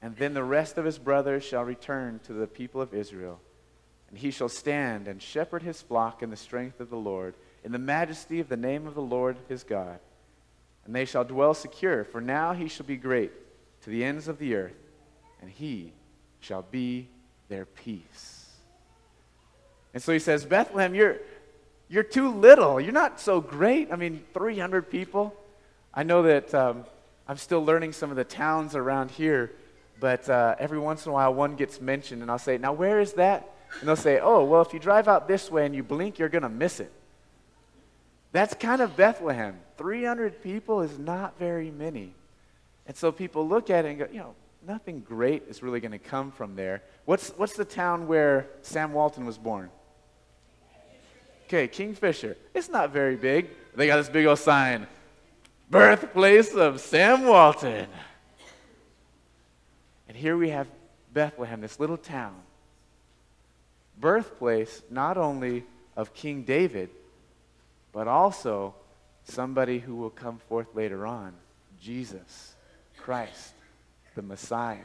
and 0.01 0.15
then 0.15 0.33
the 0.33 0.45
rest 0.45 0.79
of 0.79 0.85
his 0.85 0.99
brothers 0.99 1.43
shall 1.43 1.65
return 1.65 2.21
to 2.27 2.33
the 2.33 2.47
people 2.47 2.81
of 2.81 2.95
Israel. 2.95 3.41
And 4.09 4.19
he 4.19 4.31
shall 4.31 4.49
stand 4.49 5.09
and 5.09 5.21
shepherd 5.21 5.63
his 5.63 5.83
flock 5.83 6.23
in 6.23 6.31
the 6.31 6.37
strength 6.37 6.81
of 6.81 6.91
the 6.91 6.97
Lord, 6.97 7.35
in 7.65 7.73
the 7.73 7.79
majesty 7.79 8.41
of 8.41 8.49
the 8.49 8.57
name 8.57 8.87
of 8.87 8.95
the 8.95 9.03
Lord 9.03 9.37
his 9.49 9.65
God. 9.65 9.99
And 10.85 10.95
they 10.95 11.05
shall 11.05 11.25
dwell 11.25 11.55
secure, 11.55 12.05
for 12.05 12.21
now 12.21 12.53
he 12.53 12.69
shall 12.69 12.87
be 12.87 12.97
great 12.97 13.33
to 13.83 13.91
the 13.91 14.05
ends 14.05 14.29
of 14.29 14.39
the 14.39 14.55
earth, 14.55 14.77
and 15.41 15.51
he 15.51 15.93
shall 16.41 16.63
be 16.63 17.09
their 17.49 17.65
peace. 17.65 18.51
And 19.95 20.03
so 20.03 20.13
he 20.13 20.19
says, 20.19 20.45
Bethlehem, 20.45 20.95
you're, 20.95 21.19
you're 21.89 22.03
too 22.03 22.31
little. 22.31 22.81
You're 22.81 22.93
not 22.93 23.21
so 23.21 23.41
great. 23.41 23.93
I 23.93 23.97
mean, 23.97 24.25
300 24.35 24.91
people. 24.91 25.35
I 25.93 26.03
know 26.03 26.23
that 26.23 26.55
um, 26.55 26.85
I'm 27.29 27.37
still 27.37 27.65
learning 27.65 27.93
some 27.93 28.11
of 28.11 28.17
the 28.17 28.25
towns 28.25 28.75
around 28.75 29.13
here, 29.13 29.53
but 30.01 30.29
uh, 30.29 30.57
every 30.59 30.79
once 30.79 31.07
in 31.07 31.11
a 31.11 31.13
while 31.15 31.33
one 31.33 31.55
gets 31.57 31.81
mentioned, 31.81 32.23
and 32.23 32.31
I'll 32.31 32.39
say, 32.39 32.59
Now, 32.59 32.73
where 32.73 33.01
is 33.01 33.15
that? 33.15 33.54
And 33.81 33.89
they'll 33.89 33.97
say, 33.97 34.21
oh, 34.21 34.45
well, 34.45 34.63
if 34.63 34.73
you 34.73 34.79
drive 34.79 35.09
out 35.09 35.29
this 35.29 35.51
way 35.51 35.67
and 35.67 35.75
you 35.75 35.83
blink, 35.83 36.19
you're 36.19 36.29
going 36.29 36.43
to 36.43 36.49
miss 36.49 36.81
it. 36.81 36.93
That's 38.33 38.55
kind 38.55 38.81
of 38.81 38.97
Bethlehem. 38.97 39.59
300 39.77 40.43
people 40.43 40.81
is 40.81 40.99
not 40.99 41.39
very 41.39 41.71
many. 41.71 42.13
And 42.87 42.97
so 42.97 43.13
people 43.13 43.47
look 43.47 43.71
at 43.71 43.85
it 43.85 43.89
and 43.89 43.99
go, 43.99 44.09
you 44.11 44.19
know, 44.19 44.35
nothing 44.67 45.01
great 45.01 45.45
is 45.49 45.63
really 45.63 45.81
going 45.81 45.93
to 45.93 45.99
come 45.99 46.31
from 46.33 46.57
there. 46.57 46.83
What's, 47.05 47.31
what's 47.31 47.55
the 47.55 47.65
town 47.65 48.07
where 48.07 48.49
Sam 48.63 48.93
Walton 48.93 49.25
was 49.25 49.39
born? 49.39 49.71
Okay, 51.47 51.69
Kingfisher. 51.69 52.37
It's 52.55 52.69
not 52.69 52.91
very 52.91 53.17
big. 53.17 53.51
They 53.77 53.87
got 53.87 53.97
this 53.97 54.09
big 54.09 54.27
old 54.27 54.39
sign 54.39 54.87
birthplace 55.71 56.55
of 56.55 56.81
Sam 56.81 57.25
Walton. 57.25 57.87
And 60.09 60.17
here 60.17 60.37
we 60.37 60.51
have 60.51 60.69
Bethlehem, 61.13 61.61
this 61.61 61.81
little 61.81 61.97
town 61.97 62.35
birthplace 63.99 64.83
not 64.91 65.17
only 65.17 65.65
of 65.97 66.15
King 66.15 66.43
David, 66.43 66.91
but 67.93 68.09
also 68.09 68.75
somebody 69.25 69.79
who 69.79 69.95
will 69.95 70.11
come 70.11 70.39
forth 70.39 70.75
later 70.75 71.07
on 71.07 71.33
Jesus 71.81 72.55
Christ, 72.97 73.53
the 74.15 74.23
Messiah. 74.23 74.79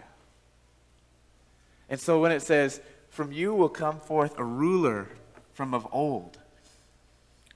And 1.89 2.00
so 2.00 2.20
when 2.20 2.32
it 2.32 2.42
says, 2.42 2.82
From 3.10 3.32
you 3.32 3.54
will 3.54 3.70
come 3.70 4.00
forth 4.00 4.38
a 4.38 4.44
ruler 4.44 5.08
from 5.54 5.74
of 5.74 5.88
old. 5.92 6.38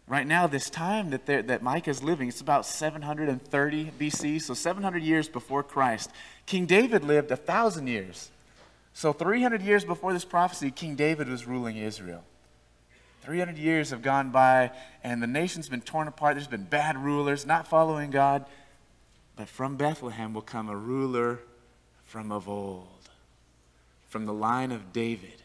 Right 0.08 0.28
now, 0.28 0.48
this 0.48 0.70
time 0.70 1.12
that, 1.12 1.26
that 1.26 1.64
Micah 1.64 1.90
is 1.90 2.04
living, 2.04 2.28
it's 2.28 2.42
about 2.42 2.66
730 2.66 3.92
BC, 3.98 4.42
so 4.42 4.54
700 4.54 5.02
years 5.02 5.30
before 5.30 5.64
Christ. 5.64 6.12
King 6.46 6.66
David 6.66 7.06
lived 7.06 7.32
a 7.32 7.38
thousand 7.38 7.88
years. 7.88 8.30
So, 8.94 9.12
300 9.12 9.62
years 9.62 9.84
before 9.84 10.14
this 10.14 10.26
prophecy, 10.26 10.72
King 10.72 10.96
David 10.96 11.28
was 11.28 11.48
ruling 11.48 11.78
Israel. 11.78 12.24
300 13.22 13.58
years 13.58 13.90
have 13.90 14.02
gone 14.02 14.32
by, 14.32 14.72
and 15.04 15.24
the 15.24 15.28
nation's 15.28 15.70
been 15.70 15.82
torn 15.82 16.08
apart. 16.08 16.36
There's 16.36 16.48
been 16.48 16.66
bad 16.66 16.98
rulers, 16.98 17.46
not 17.46 17.68
following 17.68 18.12
God. 18.12 18.46
But 19.36 19.48
from 19.48 19.78
Bethlehem 19.78 20.34
will 20.34 20.42
come 20.42 20.70
a 20.70 20.76
ruler 20.76 21.40
from 22.06 22.32
of 22.32 22.48
old, 22.48 23.10
from 24.10 24.26
the 24.26 24.34
line 24.34 24.72
of 24.72 24.94
David. 24.94 25.42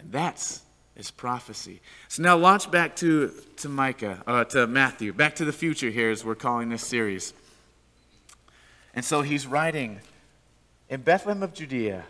And 0.00 0.10
that's 0.10 0.62
his 0.96 1.10
prophecy. 1.10 1.80
So 2.08 2.22
now 2.22 2.36
launch 2.36 2.70
back 2.70 2.96
to, 2.96 3.32
to 3.58 3.68
Micah, 3.68 4.22
uh, 4.26 4.44
to 4.44 4.66
Matthew, 4.66 5.12
back 5.12 5.36
to 5.36 5.44
the 5.44 5.52
future 5.52 5.90
here 5.90 6.10
as 6.10 6.24
we're 6.24 6.34
calling 6.34 6.70
this 6.70 6.84
series. 6.84 7.34
And 8.94 9.04
so 9.04 9.22
he's 9.22 9.46
writing 9.46 10.00
in 10.88 11.02
Bethlehem 11.02 11.42
of 11.42 11.52
Judea, 11.52 12.04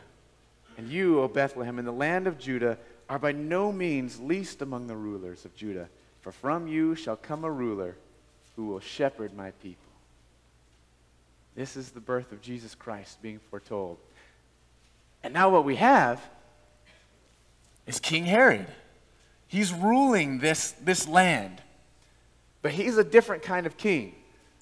and 0.77 0.89
you, 0.89 1.21
O 1.21 1.29
Bethlehem, 1.29 1.79
in 1.79 1.85
the 1.85 1.93
land 1.93 2.27
of 2.27 2.39
Judah, 2.39 2.79
are 3.09 3.19
by 3.19 3.33
no 3.33 3.73
means 3.73 4.21
least 4.21 4.63
among 4.63 4.87
the 4.87 4.97
rulers 4.97 5.45
of 5.45 5.55
Judah, 5.55 5.89
for 6.21 6.33
from 6.33 6.67
you 6.67 6.95
shall 6.95 7.17
come 7.17 7.45
a 7.45 7.51
ruler 7.51 7.97
who 8.57 8.67
will 8.67 8.81
shepherd 8.81 9.35
my 9.35 9.53
people. 9.63 9.83
This 11.55 11.77
is 11.77 11.91
the 11.91 12.01
birth 12.01 12.33
of 12.33 12.43
Jesus 12.43 12.75
Christ 12.75 13.23
being 13.23 13.41
foretold. 13.51 13.99
And 15.23 15.33
now 15.33 15.49
what 15.49 15.65
we 15.65 15.77
have 15.77 16.21
is 17.87 17.99
King 17.99 18.25
Herod. 18.25 18.67
He's 19.49 19.73
ruling 19.73 20.39
this, 20.39 20.73
this 20.73 21.09
land. 21.09 21.63
But 22.61 22.73
he's 22.73 22.99
a 22.99 23.05
different 23.05 23.43
kind 23.43 23.67
of 23.67 23.77
king. 23.77 24.15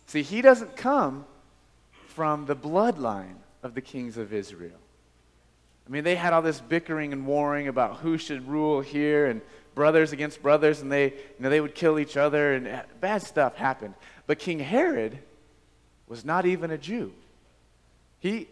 See, 0.06 0.22
he 0.22 0.42
doesn't 0.42 0.76
come 0.76 1.24
from 2.08 2.46
the 2.46 2.54
bloodline 2.54 3.36
of 3.62 3.74
the 3.74 3.80
kings 3.80 4.16
of 4.16 4.32
Israel. 4.32 4.78
I 5.86 5.90
mean, 5.90 6.04
they 6.04 6.14
had 6.14 6.32
all 6.32 6.42
this 6.42 6.60
bickering 6.60 7.12
and 7.12 7.26
warring 7.26 7.68
about 7.68 7.96
who 7.96 8.16
should 8.16 8.48
rule 8.48 8.80
here 8.80 9.26
and 9.26 9.42
brothers 9.74 10.12
against 10.12 10.42
brothers, 10.42 10.80
and 10.80 10.90
they, 10.90 11.04
you 11.06 11.40
know, 11.40 11.50
they 11.50 11.60
would 11.60 11.74
kill 11.74 11.98
each 11.98 12.16
other, 12.16 12.54
and 12.54 12.82
bad 13.00 13.22
stuff 13.22 13.56
happened. 13.56 13.94
But 14.26 14.38
King 14.38 14.60
Herod 14.60 15.18
was 16.06 16.24
not 16.24 16.46
even 16.46 16.70
a 16.70 16.78
Jew. 16.78 17.12
He, 18.20 18.48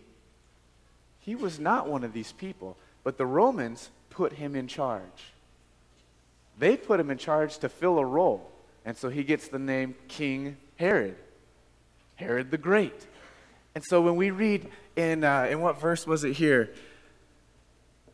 he 1.20 1.34
was 1.34 1.58
not 1.58 1.88
one 1.88 2.04
of 2.04 2.12
these 2.12 2.32
people, 2.32 2.76
but 3.04 3.16
the 3.16 3.26
Romans 3.26 3.90
put 4.10 4.34
him 4.34 4.54
in 4.54 4.66
charge. 4.68 5.32
They 6.58 6.76
put 6.76 7.00
him 7.00 7.10
in 7.10 7.18
charge 7.18 7.58
to 7.58 7.68
fill 7.68 7.98
a 7.98 8.04
role, 8.04 8.50
and 8.84 8.96
so 8.96 9.08
he 9.08 9.24
gets 9.24 9.48
the 9.48 9.58
name 9.58 9.94
King 10.08 10.58
Herod, 10.76 11.16
Herod 12.16 12.50
the 12.50 12.58
Great. 12.58 13.06
And 13.74 13.82
so 13.88 14.02
when 14.02 14.16
we 14.16 14.30
read 14.30 14.68
in, 14.96 15.24
uh, 15.24 15.46
in 15.50 15.60
what 15.60 15.80
verse 15.80 16.06
was 16.06 16.24
it 16.24 16.34
here? 16.34 16.70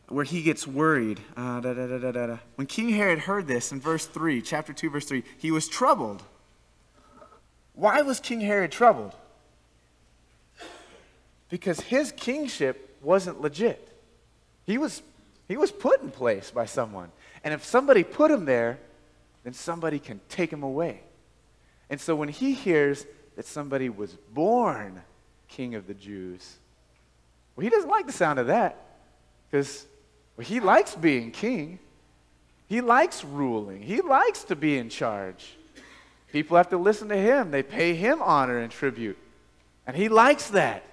Where 0.09 0.25
he 0.25 0.41
gets 0.41 0.67
worried. 0.67 1.19
Uh, 1.37 1.59
da, 1.59 1.73
da, 1.73 2.11
da, 2.11 2.37
when 2.55 2.67
King 2.67 2.89
Herod 2.89 3.19
heard 3.19 3.47
this 3.47 3.71
in 3.71 3.79
verse 3.79 4.05
3, 4.05 4.41
chapter 4.41 4.73
2, 4.73 4.89
verse 4.89 5.05
3, 5.05 5.23
he 5.37 5.51
was 5.51 5.67
troubled. 5.67 6.23
Why 7.73 8.01
was 8.01 8.19
King 8.19 8.41
Herod 8.41 8.71
troubled? 8.71 9.15
Because 11.49 11.79
his 11.79 12.11
kingship 12.11 12.97
wasn't 13.01 13.41
legit. 13.41 13.87
He 14.65 14.77
was, 14.77 15.01
he 15.47 15.57
was 15.57 15.71
put 15.71 16.01
in 16.01 16.11
place 16.11 16.51
by 16.51 16.65
someone. 16.65 17.11
And 17.43 17.53
if 17.53 17.63
somebody 17.63 18.03
put 18.03 18.31
him 18.31 18.45
there, 18.45 18.79
then 19.43 19.53
somebody 19.53 19.99
can 19.99 20.19
take 20.27 20.51
him 20.51 20.63
away. 20.63 21.01
And 21.89 21.99
so 21.99 22.15
when 22.15 22.29
he 22.29 22.53
hears 22.53 23.05
that 23.35 23.45
somebody 23.45 23.89
was 23.89 24.13
born 24.33 25.01
king 25.47 25.75
of 25.75 25.87
the 25.87 25.93
Jews, 25.93 26.57
well, 27.55 27.63
he 27.63 27.69
doesn't 27.69 27.89
like 27.89 28.05
the 28.05 28.13
sound 28.13 28.39
of 28.39 28.47
that 28.47 28.77
because 29.49 29.87
he 30.45 30.59
likes 30.59 30.95
being 30.95 31.31
king. 31.31 31.79
He 32.67 32.81
likes 32.81 33.23
ruling. 33.23 33.81
He 33.81 34.01
likes 34.01 34.43
to 34.45 34.55
be 34.55 34.77
in 34.77 34.89
charge. 34.89 35.57
People 36.31 36.57
have 36.57 36.69
to 36.69 36.77
listen 36.77 37.09
to 37.09 37.17
him. 37.17 37.51
They 37.51 37.63
pay 37.63 37.95
him 37.95 38.21
honor 38.21 38.59
and 38.59 38.71
tribute. 38.71 39.17
And 39.87 39.97
he 39.97 40.07
likes 40.07 40.49
that. 40.51 40.83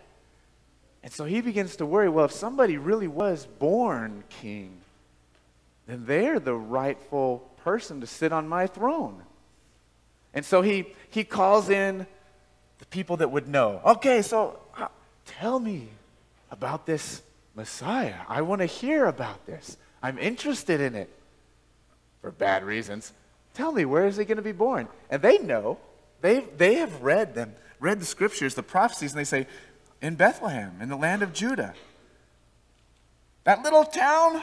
And 1.02 1.12
so 1.12 1.24
he 1.24 1.40
begins 1.40 1.76
to 1.76 1.86
worry 1.86 2.08
well, 2.08 2.24
if 2.24 2.32
somebody 2.32 2.78
really 2.78 3.06
was 3.06 3.46
born 3.46 4.24
king, 4.28 4.78
then 5.86 6.04
they're 6.06 6.40
the 6.40 6.54
rightful 6.54 7.48
person 7.62 8.00
to 8.00 8.06
sit 8.06 8.32
on 8.32 8.48
my 8.48 8.66
throne. 8.66 9.22
And 10.34 10.44
so 10.44 10.62
he, 10.62 10.86
he 11.10 11.24
calls 11.24 11.68
in 11.68 12.06
the 12.78 12.86
people 12.86 13.18
that 13.18 13.30
would 13.30 13.48
know. 13.48 13.80
Okay, 13.84 14.22
so 14.22 14.58
uh, 14.76 14.88
tell 15.26 15.60
me 15.60 15.88
about 16.50 16.86
this 16.86 17.22
Messiah. 17.56 18.20
I 18.28 18.42
want 18.42 18.60
to 18.60 18.66
hear 18.66 19.06
about 19.06 19.46
this. 19.46 19.78
I'm 20.02 20.18
interested 20.18 20.80
in 20.80 20.94
it 20.94 21.10
for 22.20 22.30
bad 22.30 22.62
reasons. 22.62 23.12
Tell 23.54 23.72
me, 23.72 23.86
where 23.86 24.06
is 24.06 24.18
he 24.18 24.24
going 24.26 24.36
to 24.36 24.42
be 24.42 24.52
born? 24.52 24.88
And 25.10 25.22
they 25.22 25.38
know. 25.38 25.78
they 26.20 26.40
they 26.56 26.74
have 26.74 27.02
read 27.02 27.34
them, 27.34 27.54
read 27.80 27.98
the 27.98 28.04
scriptures, 28.04 28.54
the 28.54 28.62
prophecies, 28.62 29.12
and 29.12 29.18
they 29.18 29.24
say, 29.24 29.46
in 30.02 30.14
Bethlehem, 30.14 30.76
in 30.80 30.90
the 30.90 30.96
land 30.96 31.22
of 31.22 31.32
Judah. 31.32 31.74
That 33.44 33.62
little 33.62 33.84
town? 33.84 34.42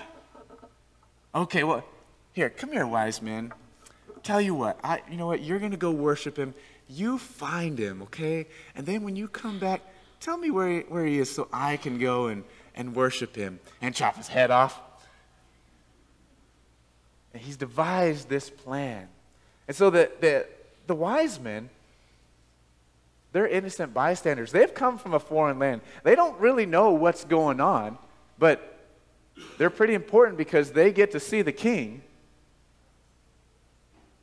Okay, 1.36 1.64
well, 1.64 1.84
here, 2.34 2.50
come 2.50 2.72
here, 2.72 2.88
wise 2.88 3.22
men. 3.22 3.54
Tell 4.24 4.42
you 4.42 4.56
what, 4.56 4.80
I, 4.84 5.02
you 5.12 5.18
know 5.18 5.28
what, 5.28 5.44
you're 5.44 5.60
going 5.60 5.72
to 5.72 5.78
go 5.78 5.92
worship 5.92 6.38
him. 6.38 6.56
You 6.90 7.20
find 7.20 7.78
him, 7.78 8.02
okay? 8.04 8.48
And 8.76 8.86
then 8.86 9.04
when 9.04 9.16
you 9.16 9.28
come 9.28 9.60
back, 9.60 9.82
tell 10.20 10.38
me 10.38 10.50
where 10.50 10.70
he, 10.70 10.80
where 10.82 11.06
he 11.06 11.20
is 11.20 11.30
so 11.30 11.48
I 11.52 11.78
can 11.78 12.00
go 12.00 12.28
and, 12.28 12.44
and 12.76 12.96
worship 12.96 13.36
him 13.36 13.60
and 13.82 13.94
chop 13.94 14.16
his 14.18 14.28
head 14.28 14.52
off. 14.52 14.80
And 17.34 17.42
he's 17.42 17.58
devised 17.58 18.30
this 18.30 18.50
plan. 18.50 19.08
And 19.68 19.76
so 19.76 19.90
the, 19.90 20.12
the, 20.20 20.46
the 20.88 20.96
wise 20.96 21.40
men, 21.40 21.70
they're 23.32 23.48
innocent 23.48 23.94
bystanders. 23.94 24.52
They've 24.52 24.74
come 24.74 24.98
from 24.98 25.14
a 25.14 25.20
foreign 25.20 25.58
land. 25.58 25.82
They 26.04 26.16
don't 26.16 26.40
really 26.40 26.66
know 26.66 26.92
what's 26.92 27.24
going 27.26 27.60
on, 27.60 27.98
but 28.38 28.80
they're 29.58 29.72
pretty 29.72 29.96
important 29.96 30.38
because 30.38 30.72
they 30.72 30.92
get 30.92 31.12
to 31.12 31.20
see 31.20 31.42
the 31.42 31.52
king. 31.52 32.04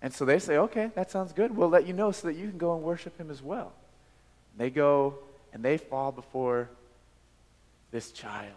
And 0.02 0.14
so 0.14 0.24
they 0.24 0.38
say, 0.38 0.56
okay, 0.56 0.90
that 0.94 1.10
sounds 1.10 1.32
good. 1.32 1.54
We'll 1.54 1.68
let 1.68 1.86
you 1.86 1.92
know 1.92 2.12
so 2.12 2.28
that 2.28 2.34
you 2.34 2.48
can 2.48 2.58
go 2.58 2.74
and 2.74 2.82
worship 2.82 3.18
him 3.18 3.30
as 3.30 3.42
well. 3.42 3.72
They 4.56 4.70
go 4.70 5.18
and 5.52 5.62
they 5.62 5.76
fall 5.76 6.12
before 6.12 6.70
this 7.90 8.12
child, 8.12 8.52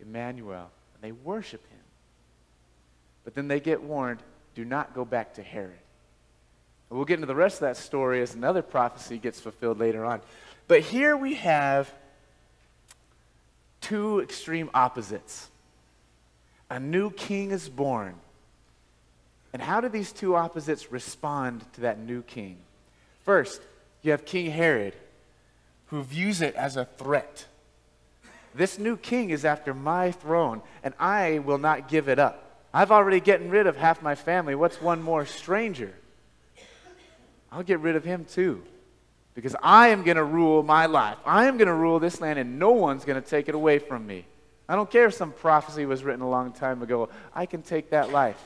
Emmanuel, 0.00 0.70
and 0.94 1.02
they 1.02 1.12
worship 1.12 1.62
him. 1.68 1.78
But 3.24 3.34
then 3.34 3.48
they 3.48 3.60
get 3.60 3.82
warned 3.82 4.20
do 4.54 4.64
not 4.64 4.94
go 4.94 5.04
back 5.04 5.34
to 5.34 5.42
Herod. 5.42 5.70
And 6.90 6.96
we'll 6.96 7.06
get 7.06 7.14
into 7.14 7.26
the 7.26 7.34
rest 7.34 7.56
of 7.56 7.60
that 7.60 7.76
story 7.76 8.20
as 8.20 8.34
another 8.34 8.62
prophecy 8.62 9.18
gets 9.18 9.40
fulfilled 9.40 9.78
later 9.78 10.04
on. 10.04 10.20
But 10.66 10.80
here 10.80 11.16
we 11.16 11.34
have 11.34 11.92
two 13.80 14.20
extreme 14.20 14.70
opposites. 14.74 15.48
A 16.68 16.80
new 16.80 17.10
king 17.10 17.52
is 17.52 17.68
born. 17.68 18.14
And 19.52 19.60
how 19.62 19.80
do 19.80 19.88
these 19.88 20.12
two 20.12 20.36
opposites 20.36 20.92
respond 20.92 21.64
to 21.74 21.82
that 21.82 21.98
new 21.98 22.22
king? 22.22 22.58
First, 23.24 23.60
you 24.02 24.12
have 24.12 24.24
King 24.24 24.50
Herod, 24.50 24.94
who 25.86 26.02
views 26.02 26.40
it 26.40 26.54
as 26.54 26.76
a 26.76 26.84
threat. 26.84 27.46
This 28.54 28.78
new 28.78 28.96
king 28.96 29.30
is 29.30 29.44
after 29.44 29.74
my 29.74 30.10
throne, 30.10 30.62
and 30.82 30.94
I 30.98 31.38
will 31.38 31.58
not 31.58 31.88
give 31.88 32.08
it 32.08 32.18
up. 32.18 32.66
I've 32.72 32.90
already 32.90 33.20
gotten 33.20 33.50
rid 33.50 33.66
of 33.66 33.76
half 33.76 34.02
my 34.02 34.14
family. 34.14 34.54
What's 34.54 34.80
one 34.80 35.02
more 35.02 35.26
stranger? 35.26 35.92
I'll 37.52 37.62
get 37.62 37.80
rid 37.80 37.96
of 37.96 38.04
him 38.04 38.24
too. 38.24 38.62
Because 39.34 39.56
I 39.62 39.88
am 39.88 40.02
going 40.02 40.16
to 40.16 40.24
rule 40.24 40.62
my 40.62 40.86
life. 40.86 41.18
I 41.24 41.46
am 41.46 41.56
going 41.56 41.68
to 41.68 41.74
rule 41.74 41.98
this 41.98 42.20
land, 42.20 42.38
and 42.38 42.58
no 42.58 42.72
one's 42.72 43.04
going 43.04 43.20
to 43.20 43.28
take 43.28 43.48
it 43.48 43.54
away 43.54 43.78
from 43.78 44.06
me. 44.06 44.24
I 44.68 44.76
don't 44.76 44.90
care 44.90 45.06
if 45.06 45.14
some 45.14 45.32
prophecy 45.32 45.86
was 45.86 46.04
written 46.04 46.22
a 46.22 46.28
long 46.28 46.52
time 46.52 46.82
ago. 46.82 47.08
I 47.34 47.46
can 47.46 47.62
take 47.62 47.90
that 47.90 48.10
life. 48.10 48.40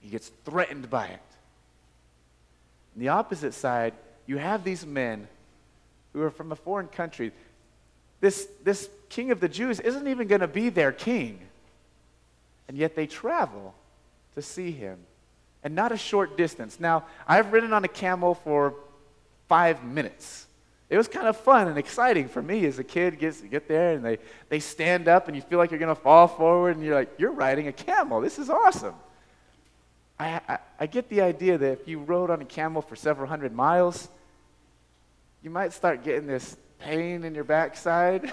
He 0.00 0.08
gets 0.10 0.30
threatened 0.44 0.90
by 0.90 1.06
it. 1.06 1.20
On 2.94 3.00
the 3.00 3.08
opposite 3.08 3.54
side, 3.54 3.94
you 4.26 4.38
have 4.38 4.64
these 4.64 4.84
men 4.84 5.28
who 6.12 6.22
are 6.22 6.30
from 6.30 6.52
a 6.52 6.56
foreign 6.56 6.88
country. 6.88 7.32
This, 8.26 8.48
this 8.64 8.90
king 9.08 9.30
of 9.30 9.38
the 9.38 9.48
Jews 9.48 9.78
isn't 9.78 10.08
even 10.08 10.26
going 10.26 10.40
to 10.40 10.48
be 10.48 10.68
their 10.68 10.90
king. 10.90 11.38
And 12.66 12.76
yet 12.76 12.96
they 12.96 13.06
travel 13.06 13.72
to 14.34 14.42
see 14.42 14.72
him. 14.72 14.98
And 15.62 15.76
not 15.76 15.92
a 15.92 15.96
short 15.96 16.36
distance. 16.36 16.80
Now, 16.80 17.04
I've 17.28 17.52
ridden 17.52 17.72
on 17.72 17.84
a 17.84 17.88
camel 17.88 18.34
for 18.34 18.74
five 19.46 19.84
minutes. 19.84 20.48
It 20.90 20.96
was 20.96 21.06
kind 21.06 21.28
of 21.28 21.36
fun 21.36 21.68
and 21.68 21.78
exciting 21.78 22.28
for 22.28 22.42
me 22.42 22.66
as 22.66 22.80
a 22.80 22.84
kid. 22.84 23.20
Gets 23.20 23.42
you 23.42 23.48
get 23.48 23.68
there 23.68 23.92
and 23.92 24.04
they, 24.04 24.18
they 24.48 24.58
stand 24.58 25.06
up 25.06 25.28
and 25.28 25.36
you 25.36 25.42
feel 25.42 25.60
like 25.60 25.70
you're 25.70 25.78
going 25.78 25.94
to 25.94 26.02
fall 26.02 26.26
forward 26.26 26.74
and 26.74 26.84
you're 26.84 26.96
like, 26.96 27.10
you're 27.18 27.30
riding 27.30 27.68
a 27.68 27.72
camel. 27.72 28.20
This 28.20 28.40
is 28.40 28.50
awesome. 28.50 28.96
I, 30.18 30.40
I, 30.48 30.58
I 30.80 30.86
get 30.86 31.08
the 31.08 31.20
idea 31.20 31.58
that 31.58 31.80
if 31.80 31.86
you 31.86 32.00
rode 32.00 32.30
on 32.30 32.42
a 32.42 32.44
camel 32.44 32.82
for 32.82 32.96
several 32.96 33.28
hundred 33.28 33.54
miles, 33.54 34.08
you 35.44 35.50
might 35.50 35.72
start 35.72 36.02
getting 36.02 36.26
this 36.26 36.56
pain 36.78 37.24
in 37.24 37.34
your 37.34 37.44
backside. 37.44 38.32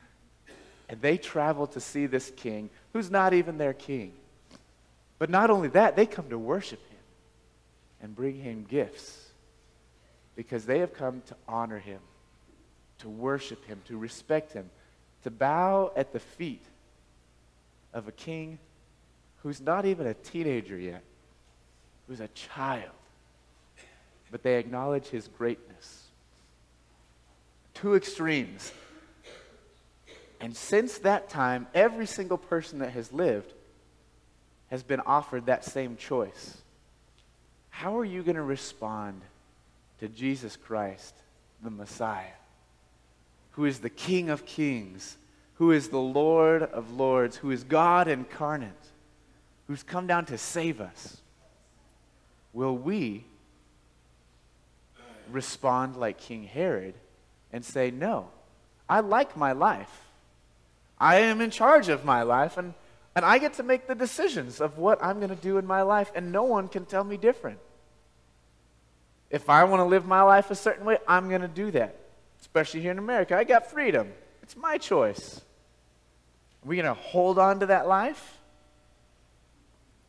and 0.88 1.00
they 1.00 1.18
travel 1.18 1.66
to 1.68 1.80
see 1.80 2.06
this 2.06 2.32
king 2.36 2.70
who's 2.92 3.10
not 3.10 3.34
even 3.34 3.58
their 3.58 3.74
king. 3.74 4.12
But 5.18 5.30
not 5.30 5.50
only 5.50 5.68
that, 5.68 5.96
they 5.96 6.06
come 6.06 6.30
to 6.30 6.38
worship 6.38 6.80
him 6.90 6.98
and 8.00 8.14
bring 8.14 8.36
him 8.36 8.64
gifts 8.68 9.28
because 10.36 10.64
they 10.64 10.78
have 10.78 10.94
come 10.94 11.22
to 11.26 11.36
honor 11.48 11.78
him, 11.78 12.00
to 12.98 13.08
worship 13.08 13.64
him, 13.66 13.80
to 13.86 13.98
respect 13.98 14.52
him, 14.52 14.70
to 15.24 15.30
bow 15.30 15.92
at 15.96 16.12
the 16.12 16.20
feet 16.20 16.62
of 17.92 18.06
a 18.06 18.12
king 18.12 18.58
who's 19.42 19.60
not 19.60 19.84
even 19.84 20.06
a 20.06 20.14
teenager 20.14 20.78
yet, 20.78 21.02
who's 22.06 22.20
a 22.20 22.28
child. 22.28 22.90
But 24.30 24.42
they 24.42 24.58
acknowledge 24.58 25.06
his 25.06 25.26
greatness. 25.26 26.07
Two 27.80 27.94
extremes. 27.94 28.72
And 30.40 30.56
since 30.56 30.98
that 30.98 31.28
time, 31.28 31.66
every 31.74 32.06
single 32.06 32.38
person 32.38 32.80
that 32.80 32.90
has 32.90 33.12
lived 33.12 33.52
has 34.70 34.82
been 34.82 35.00
offered 35.00 35.46
that 35.46 35.64
same 35.64 35.96
choice. 35.96 36.58
How 37.70 37.98
are 37.98 38.04
you 38.04 38.22
going 38.22 38.36
to 38.36 38.42
respond 38.42 39.22
to 40.00 40.08
Jesus 40.08 40.56
Christ, 40.56 41.14
the 41.62 41.70
Messiah, 41.70 42.24
who 43.52 43.64
is 43.64 43.78
the 43.78 43.90
King 43.90 44.30
of 44.30 44.44
kings, 44.44 45.16
who 45.54 45.72
is 45.72 45.88
the 45.88 45.98
Lord 45.98 46.62
of 46.62 46.92
lords, 46.92 47.36
who 47.36 47.50
is 47.50 47.64
God 47.64 48.08
incarnate, 48.08 48.70
who's 49.66 49.82
come 49.82 50.06
down 50.06 50.24
to 50.26 50.38
save 50.38 50.80
us, 50.80 51.18
will 52.52 52.76
we 52.76 53.24
respond 55.30 55.96
like 55.96 56.18
King 56.18 56.44
Herod 56.44 56.94
and 57.52 57.64
say, 57.64 57.90
No, 57.90 58.28
I 58.88 59.00
like 59.00 59.36
my 59.36 59.52
life. 59.52 60.06
I 61.00 61.16
am 61.16 61.40
in 61.40 61.50
charge 61.50 61.88
of 61.88 62.04
my 62.04 62.22
life, 62.22 62.56
and, 62.56 62.74
and 63.14 63.24
I 63.24 63.38
get 63.38 63.54
to 63.54 63.62
make 63.62 63.86
the 63.86 63.94
decisions 63.94 64.60
of 64.60 64.78
what 64.78 65.02
I'm 65.02 65.18
going 65.18 65.30
to 65.30 65.36
do 65.36 65.58
in 65.58 65.66
my 65.66 65.82
life, 65.82 66.10
and 66.14 66.32
no 66.32 66.42
one 66.42 66.68
can 66.68 66.84
tell 66.84 67.04
me 67.04 67.16
different. 67.16 67.58
If 69.30 69.48
I 69.50 69.64
want 69.64 69.80
to 69.80 69.84
live 69.84 70.06
my 70.06 70.22
life 70.22 70.50
a 70.50 70.54
certain 70.54 70.84
way, 70.84 70.98
I'm 71.06 71.28
going 71.28 71.42
to 71.42 71.48
do 71.48 71.70
that. 71.72 71.96
Especially 72.40 72.80
here 72.80 72.92
in 72.92 72.98
America. 72.98 73.36
I 73.36 73.44
got 73.44 73.70
freedom. 73.70 74.12
It's 74.42 74.56
my 74.56 74.78
choice. 74.78 75.40
Are 76.64 76.68
we 76.68 76.76
going 76.76 76.86
to 76.86 76.94
hold 76.94 77.38
on 77.38 77.60
to 77.60 77.66
that 77.66 77.86
life? 77.86 78.38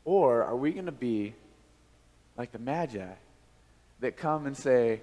Or 0.06 0.44
are 0.44 0.56
we 0.56 0.72
going 0.72 0.86
to 0.86 0.92
be 0.92 1.34
like 2.38 2.52
the 2.52 2.60
Magi 2.60 3.06
that 4.00 4.16
come 4.16 4.46
and 4.46 4.56
say, 4.56 5.02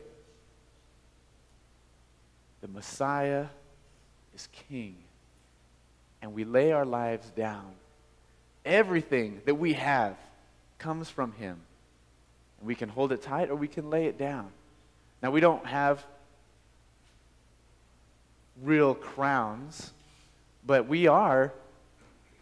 the 2.60 2.68
Messiah 2.68 3.46
is 4.34 4.48
king. 4.68 4.96
And 6.22 6.34
we 6.34 6.44
lay 6.44 6.72
our 6.72 6.84
lives 6.84 7.30
down. 7.30 7.72
Everything 8.64 9.40
that 9.44 9.54
we 9.54 9.74
have 9.74 10.16
comes 10.78 11.08
from 11.08 11.32
him. 11.32 11.60
We 12.62 12.74
can 12.74 12.88
hold 12.88 13.12
it 13.12 13.22
tight 13.22 13.50
or 13.50 13.54
we 13.54 13.68
can 13.68 13.90
lay 13.90 14.06
it 14.06 14.18
down. 14.18 14.50
Now, 15.22 15.30
we 15.30 15.40
don't 15.40 15.64
have 15.66 16.04
real 18.62 18.94
crowns, 18.94 19.92
but 20.66 20.88
we 20.88 21.06
are, 21.06 21.52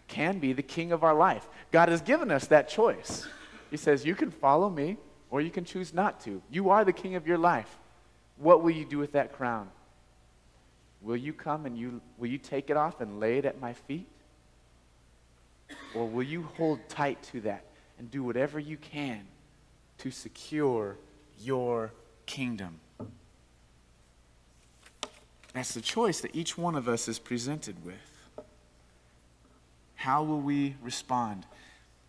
can 0.09 0.39
be 0.39 0.53
the 0.53 0.63
king 0.63 0.93
of 0.93 1.03
our 1.03 1.15
life. 1.15 1.47
God 1.73 1.89
has 1.89 2.01
given 2.01 2.31
us 2.31 2.47
that 2.49 2.69
choice. 2.69 3.27
He 3.71 3.77
says, 3.77 4.05
You 4.05 4.15
can 4.15 4.31
follow 4.31 4.71
me 4.71 4.97
or 5.31 5.41
you 5.41 5.51
can 5.51 5.65
choose 5.65 5.93
not 5.93 6.21
to. 6.21 6.41
You 6.51 6.71
are 6.71 6.85
the 6.85 6.93
king 6.93 7.17
of 7.17 7.27
your 7.27 7.39
life. 7.39 7.79
What 8.37 8.63
will 8.63 8.71
you 8.71 8.85
do 8.85 8.99
with 8.99 9.13
that 9.13 9.33
crown? 9.33 9.69
Will 11.05 11.17
you 11.17 11.33
come 11.33 11.67
and 11.67 11.79
you 11.79 12.01
will 12.19 12.29
you 12.29 12.39
take 12.39 12.71
it 12.71 12.77
off 12.77 13.01
and 13.01 13.21
lay 13.21 13.39
it 13.39 13.45
at 13.45 13.61
my 13.61 13.75
feet? 13.75 14.09
Or 15.95 16.09
will 16.09 16.25
you 16.25 16.49
hold 16.57 16.89
tight 16.89 17.23
to 17.25 17.41
that 17.43 17.65
and 17.99 18.11
do 18.11 18.23
whatever 18.25 18.59
you 18.59 18.77
can 18.77 19.23
to 19.99 20.11
secure 20.11 20.97
your 21.41 21.93
kingdom. 22.27 22.81
That's 25.53 25.75
the 25.75 25.81
choice 25.81 26.21
that 26.21 26.35
each 26.35 26.59
one 26.59 26.75
of 26.75 26.89
us 26.89 27.07
is 27.07 27.19
presented 27.19 27.85
with. 27.85 28.45
How 29.95 30.23
will 30.23 30.41
we 30.41 30.77
respond? 30.83 31.47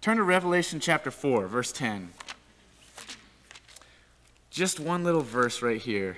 Turn 0.01 0.17
to 0.17 0.23
Revelation 0.23 0.79
chapter 0.79 1.11
4, 1.11 1.47
verse 1.47 1.71
10. 1.71 2.09
Just 4.49 4.79
one 4.79 5.03
little 5.03 5.21
verse 5.21 5.61
right 5.61 5.79
here, 5.79 6.17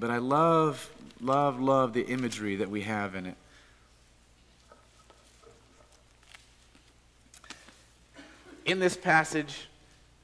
but 0.00 0.10
I 0.10 0.16
love, 0.16 0.90
love, 1.20 1.60
love 1.60 1.92
the 1.92 2.06
imagery 2.06 2.56
that 2.56 2.70
we 2.70 2.80
have 2.80 3.14
in 3.14 3.26
it. 3.26 3.36
In 8.64 8.78
this 8.78 8.96
passage, 8.96 9.68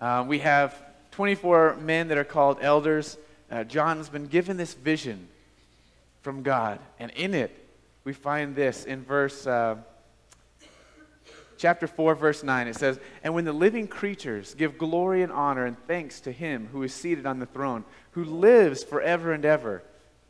uh, 0.00 0.24
we 0.26 0.38
have 0.38 0.74
24 1.10 1.76
men 1.76 2.08
that 2.08 2.16
are 2.16 2.24
called 2.24 2.58
elders. 2.62 3.18
Uh, 3.50 3.64
John 3.64 3.98
has 3.98 4.08
been 4.08 4.26
given 4.26 4.56
this 4.56 4.72
vision 4.72 5.28
from 6.22 6.42
God. 6.42 6.78
And 6.98 7.10
in 7.12 7.34
it, 7.34 7.54
we 8.04 8.14
find 8.14 8.56
this 8.56 8.84
in 8.84 9.04
verse. 9.04 9.46
Uh, 9.46 9.76
chapter 11.56 11.86
4, 11.86 12.14
verse 12.14 12.42
9, 12.42 12.68
it 12.68 12.76
says, 12.76 12.98
And 13.22 13.34
when 13.34 13.44
the 13.44 13.52
living 13.52 13.88
creatures 13.88 14.54
give 14.54 14.78
glory 14.78 15.22
and 15.22 15.32
honor 15.32 15.64
and 15.64 15.76
thanks 15.86 16.20
to 16.20 16.32
him 16.32 16.68
who 16.72 16.82
is 16.82 16.92
seated 16.92 17.26
on 17.26 17.38
the 17.38 17.46
throne, 17.46 17.84
who 18.12 18.24
lives 18.24 18.84
forever 18.84 19.32
and 19.32 19.44
ever, 19.44 19.82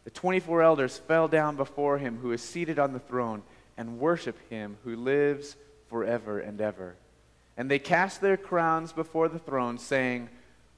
the 0.04 0.10
24 0.10 0.62
elders 0.62 0.98
fell 0.98 1.28
down 1.28 1.56
before 1.56 1.98
him 1.98 2.18
who 2.18 2.32
is 2.32 2.40
seated 2.40 2.78
on 2.78 2.92
the 2.92 2.98
throne 2.98 3.42
and 3.76 3.98
worship 3.98 4.36
him 4.48 4.76
who 4.84 4.96
lives 4.96 5.56
forever 5.88 6.38
and 6.38 6.60
ever. 6.60 6.96
And 7.56 7.70
they 7.70 7.78
cast 7.78 8.20
their 8.20 8.36
crowns 8.36 8.92
before 8.92 9.28
the 9.28 9.38
throne, 9.38 9.78
saying, 9.78 10.28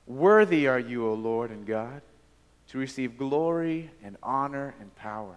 Worthy 0.06 0.66
are 0.68 0.78
you, 0.78 1.06
O 1.06 1.14
Lord 1.14 1.50
and 1.50 1.66
God, 1.66 2.00
to 2.68 2.78
receive 2.78 3.18
glory 3.18 3.90
and 4.02 4.16
honor 4.22 4.74
and 4.80 4.94
power. 4.96 5.36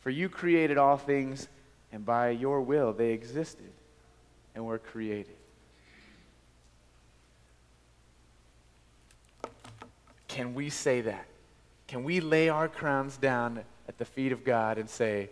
For 0.00 0.10
you 0.10 0.28
created 0.28 0.78
all 0.78 0.96
things, 0.96 1.48
and 1.92 2.06
by 2.06 2.30
your 2.30 2.62
will 2.62 2.92
they 2.92 3.10
existed 3.10 3.72
and 4.54 4.64
were 4.64 4.78
created. 4.78 5.36
Can 10.28 10.54
we 10.54 10.70
say 10.70 11.02
that? 11.02 11.26
Can 11.88 12.04
we 12.04 12.20
lay 12.20 12.48
our 12.48 12.68
crowns 12.68 13.18
down 13.18 13.62
at 13.86 13.98
the 13.98 14.04
feet 14.04 14.32
of 14.32 14.44
God 14.44 14.78
and 14.78 14.88
say, 14.88 15.28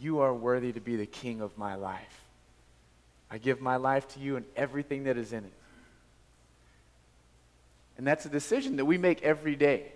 You 0.00 0.20
are 0.20 0.34
worthy 0.34 0.72
to 0.72 0.80
be 0.80 0.96
the 0.96 1.06
king 1.06 1.40
of 1.40 1.56
my 1.56 1.76
life? 1.76 2.20
I 3.30 3.38
give 3.38 3.60
my 3.60 3.76
life 3.76 4.08
to 4.14 4.20
you 4.20 4.36
and 4.36 4.44
everything 4.56 5.04
that 5.04 5.16
is 5.16 5.32
in 5.32 5.44
it. 5.44 5.52
And 7.96 8.06
that's 8.06 8.26
a 8.26 8.28
decision 8.28 8.76
that 8.76 8.84
we 8.84 8.98
make 8.98 9.22
every 9.22 9.54
day. 9.54 9.92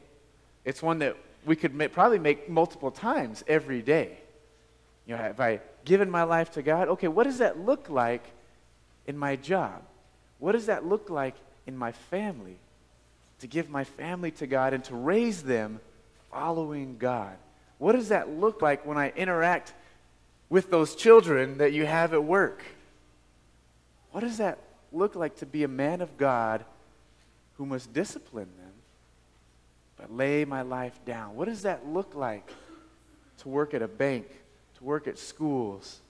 It's 0.64 0.82
one 0.82 1.00
that 1.00 1.16
we 1.44 1.56
could 1.56 1.92
probably 1.92 2.18
make 2.18 2.48
multiple 2.48 2.90
times 2.90 3.42
every 3.48 3.82
day. 3.82 4.18
You 5.06 5.16
know, 5.16 5.22
have 5.22 5.40
I 5.40 5.60
given 5.84 6.10
my 6.10 6.22
life 6.22 6.52
to 6.52 6.62
God? 6.62 6.88
Okay, 6.88 7.08
what 7.08 7.24
does 7.24 7.38
that 7.38 7.58
look 7.58 7.88
like 7.90 8.30
in 9.08 9.18
my 9.18 9.34
job? 9.34 9.82
What 10.38 10.52
does 10.52 10.66
that 10.66 10.86
look 10.86 11.10
like 11.10 11.34
in 11.66 11.76
my 11.76 11.90
family? 11.90 12.58
To 13.40 13.48
give 13.48 13.68
my 13.68 13.82
family 13.82 14.30
to 14.32 14.46
God 14.46 14.74
and 14.74 14.84
to 14.84 14.94
raise 14.94 15.42
them 15.42 15.80
following 16.30 16.98
God. 16.98 17.36
What 17.78 17.92
does 17.92 18.10
that 18.10 18.28
look 18.28 18.62
like 18.62 18.86
when 18.86 18.98
I 18.98 19.10
interact 19.10 19.72
with 20.48 20.70
those 20.70 20.94
children 20.94 21.58
that 21.58 21.72
you 21.72 21.86
have 21.86 22.12
at 22.12 22.22
work? 22.22 22.62
What 24.12 24.20
does 24.20 24.38
that 24.38 24.58
look 24.92 25.14
like 25.14 25.36
to 25.36 25.46
be 25.46 25.64
a 25.64 25.68
man 25.68 26.00
of 26.00 26.16
God 26.18 26.64
who 27.56 27.66
must 27.66 27.92
discipline 27.92 28.48
them, 28.58 28.72
but 29.96 30.12
lay 30.12 30.44
my 30.44 30.62
life 30.62 30.98
down? 31.04 31.34
What 31.34 31.46
does 31.46 31.62
that 31.62 31.86
look 31.86 32.14
like 32.14 32.50
to 33.38 33.48
work 33.48 33.74
at 33.74 33.82
a 33.82 33.88
bank, 33.88 34.26
to 34.76 34.84
work 34.84 35.06
at 35.06 35.18
schools, 35.18 36.00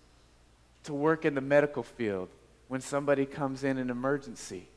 to 0.85 0.95
work 0.95 1.25
in 1.25 1.35
the 1.35 1.41
medical 1.41 1.83
field 1.83 2.29
when 2.69 2.81
somebody 2.81 3.27
comes 3.27 3.65
in 3.65 3.79
an 3.79 3.91
emergency? 3.91 4.69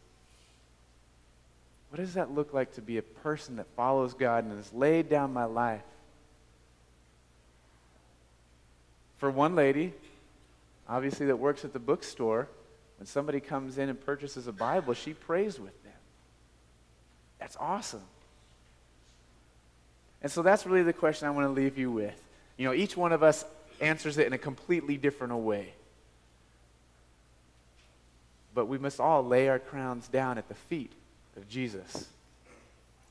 What 1.90 2.00
does 2.00 2.14
that 2.14 2.34
look 2.34 2.54
like 2.54 2.74
to 2.76 2.82
be 2.82 2.98
a 2.98 3.02
person 3.02 3.58
that 3.58 3.68
follows 3.76 4.14
God 4.14 4.46
and 4.46 4.56
has 4.56 4.72
laid 4.74 5.10
down 5.10 5.34
my 5.34 5.44
life? 5.44 5.82
For 9.18 9.30
one 9.30 9.56
lady, 9.56 9.94
obviously, 10.88 11.26
that 11.28 11.36
works 11.36 11.66
at 11.66 11.74
the 11.74 11.80
bookstore, 11.80 12.48
when 12.98 13.08
somebody 13.08 13.40
comes 13.40 13.78
in 13.78 13.90
and 13.90 14.00
purchases 14.00 14.48
a 14.48 14.52
Bible, 14.52 14.94
she 14.94 15.14
prays 15.14 15.60
with 15.60 15.84
them. 15.84 15.94
That's 17.40 17.58
awesome. 17.60 18.04
And 20.22 20.32
so 20.32 20.42
that's 20.42 20.66
really 20.66 20.84
the 20.84 20.94
question 20.94 21.28
I 21.28 21.32
want 21.32 21.48
to 21.48 21.52
leave 21.52 21.78
you 21.78 21.92
with. 21.92 22.20
You 22.58 22.68
know, 22.68 22.74
each 22.74 22.96
one 22.96 23.12
of 23.12 23.22
us 23.22 23.44
answers 23.80 24.18
it 24.18 24.28
in 24.28 24.34
a 24.34 24.38
completely 24.38 24.98
different 24.98 25.34
way. 25.34 25.74
But 28.54 28.68
we 28.68 28.78
must 28.78 29.00
all 29.00 29.26
lay 29.26 29.48
our 29.50 29.60
crowns 29.60 30.08
down 30.08 30.38
at 30.38 30.48
the 30.48 30.56
feet 30.56 30.92
of 31.38 31.48
Jesus. 31.48 32.08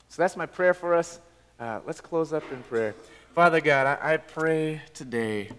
So 0.09 0.21
that's 0.21 0.35
my 0.35 0.45
prayer 0.45 0.73
for 0.73 0.93
us. 0.93 1.19
Uh, 1.59 1.79
let's 1.85 2.01
close 2.01 2.33
up 2.33 2.43
in 2.51 2.61
prayer. 2.63 2.95
Father 3.33 3.61
God, 3.61 3.97
I, 4.01 4.13
I 4.13 4.17
pray 4.17 4.81
today 4.93 5.49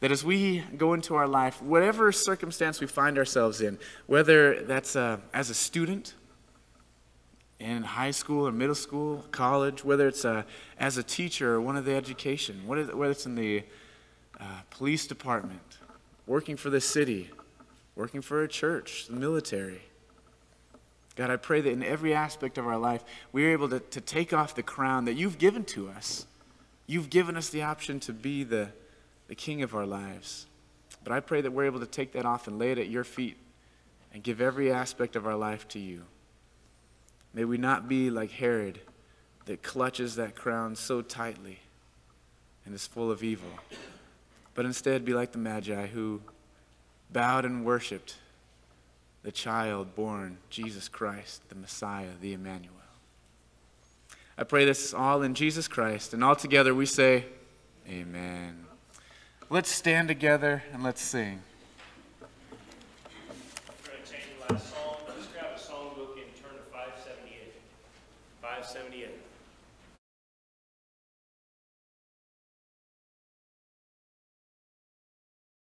that 0.00 0.12
as 0.12 0.22
we 0.22 0.62
go 0.76 0.92
into 0.92 1.14
our 1.14 1.26
life, 1.26 1.62
whatever 1.62 2.12
circumstance 2.12 2.80
we 2.80 2.86
find 2.86 3.16
ourselves 3.16 3.62
in, 3.62 3.78
whether 4.06 4.62
that's 4.62 4.96
uh, 4.96 5.16
as 5.32 5.48
a 5.48 5.54
student 5.54 6.14
in 7.58 7.82
high 7.82 8.10
school 8.10 8.46
or 8.46 8.52
middle 8.52 8.74
school, 8.74 9.24
college, 9.30 9.82
whether 9.82 10.06
it's 10.06 10.24
uh, 10.24 10.42
as 10.78 10.98
a 10.98 11.02
teacher 11.02 11.54
or 11.54 11.60
one 11.62 11.76
of 11.76 11.86
the 11.86 11.94
education, 11.94 12.66
whether 12.66 13.10
it's 13.10 13.24
in 13.24 13.34
the 13.34 13.64
uh, 14.38 14.44
police 14.70 15.06
department, 15.06 15.78
working 16.26 16.56
for 16.56 16.68
the 16.68 16.80
city, 16.80 17.30
working 17.96 18.22
for 18.22 18.42
a 18.42 18.48
church, 18.48 19.06
the 19.06 19.14
military, 19.14 19.82
God, 21.16 21.30
I 21.30 21.36
pray 21.36 21.60
that 21.60 21.70
in 21.70 21.82
every 21.82 22.12
aspect 22.12 22.58
of 22.58 22.66
our 22.66 22.78
life, 22.78 23.04
we 23.30 23.46
are 23.46 23.50
able 23.50 23.68
to, 23.68 23.78
to 23.80 24.00
take 24.00 24.32
off 24.32 24.54
the 24.54 24.62
crown 24.62 25.04
that 25.04 25.14
you've 25.14 25.38
given 25.38 25.64
to 25.66 25.88
us. 25.88 26.26
You've 26.86 27.08
given 27.08 27.36
us 27.36 27.50
the 27.50 27.62
option 27.62 28.00
to 28.00 28.12
be 28.12 28.42
the, 28.42 28.70
the 29.28 29.36
king 29.36 29.62
of 29.62 29.74
our 29.74 29.86
lives. 29.86 30.46
But 31.04 31.12
I 31.12 31.20
pray 31.20 31.40
that 31.40 31.52
we're 31.52 31.66
able 31.66 31.80
to 31.80 31.86
take 31.86 32.12
that 32.12 32.26
off 32.26 32.48
and 32.48 32.58
lay 32.58 32.72
it 32.72 32.78
at 32.78 32.88
your 32.88 33.04
feet 33.04 33.36
and 34.12 34.22
give 34.22 34.40
every 34.40 34.72
aspect 34.72 35.14
of 35.14 35.26
our 35.26 35.36
life 35.36 35.68
to 35.68 35.78
you. 35.78 36.02
May 37.32 37.44
we 37.44 37.58
not 37.58 37.88
be 37.88 38.10
like 38.10 38.32
Herod 38.32 38.80
that 39.46 39.62
clutches 39.62 40.16
that 40.16 40.34
crown 40.34 40.74
so 40.74 41.00
tightly 41.00 41.60
and 42.64 42.74
is 42.74 42.86
full 42.86 43.10
of 43.10 43.22
evil, 43.22 43.50
but 44.54 44.64
instead 44.64 45.04
be 45.04 45.14
like 45.14 45.32
the 45.32 45.38
Magi 45.38 45.86
who 45.86 46.22
bowed 47.12 47.44
and 47.44 47.64
worshiped 47.64 48.16
the 49.22 49.32
child 49.32 49.94
born, 49.94 50.36
Jesus 50.50 50.88
Christ, 50.88 51.48
the 51.48 51.54
Messiah, 51.54 52.10
the 52.20 52.34
Emmanuel. 52.34 52.74
I 54.36 54.42
pray 54.44 54.64
this 54.64 54.92
all 54.92 55.22
in 55.22 55.34
Jesus 55.34 55.68
Christ, 55.68 56.12
and 56.12 56.24
all 56.24 56.36
together 56.36 56.74
we 56.74 56.86
say, 56.86 57.24
Amen. 57.88 58.64
Let's 59.50 59.70
stand 59.70 60.08
together 60.08 60.64
and 60.72 60.82
let's 60.82 61.02
sing. 61.02 61.42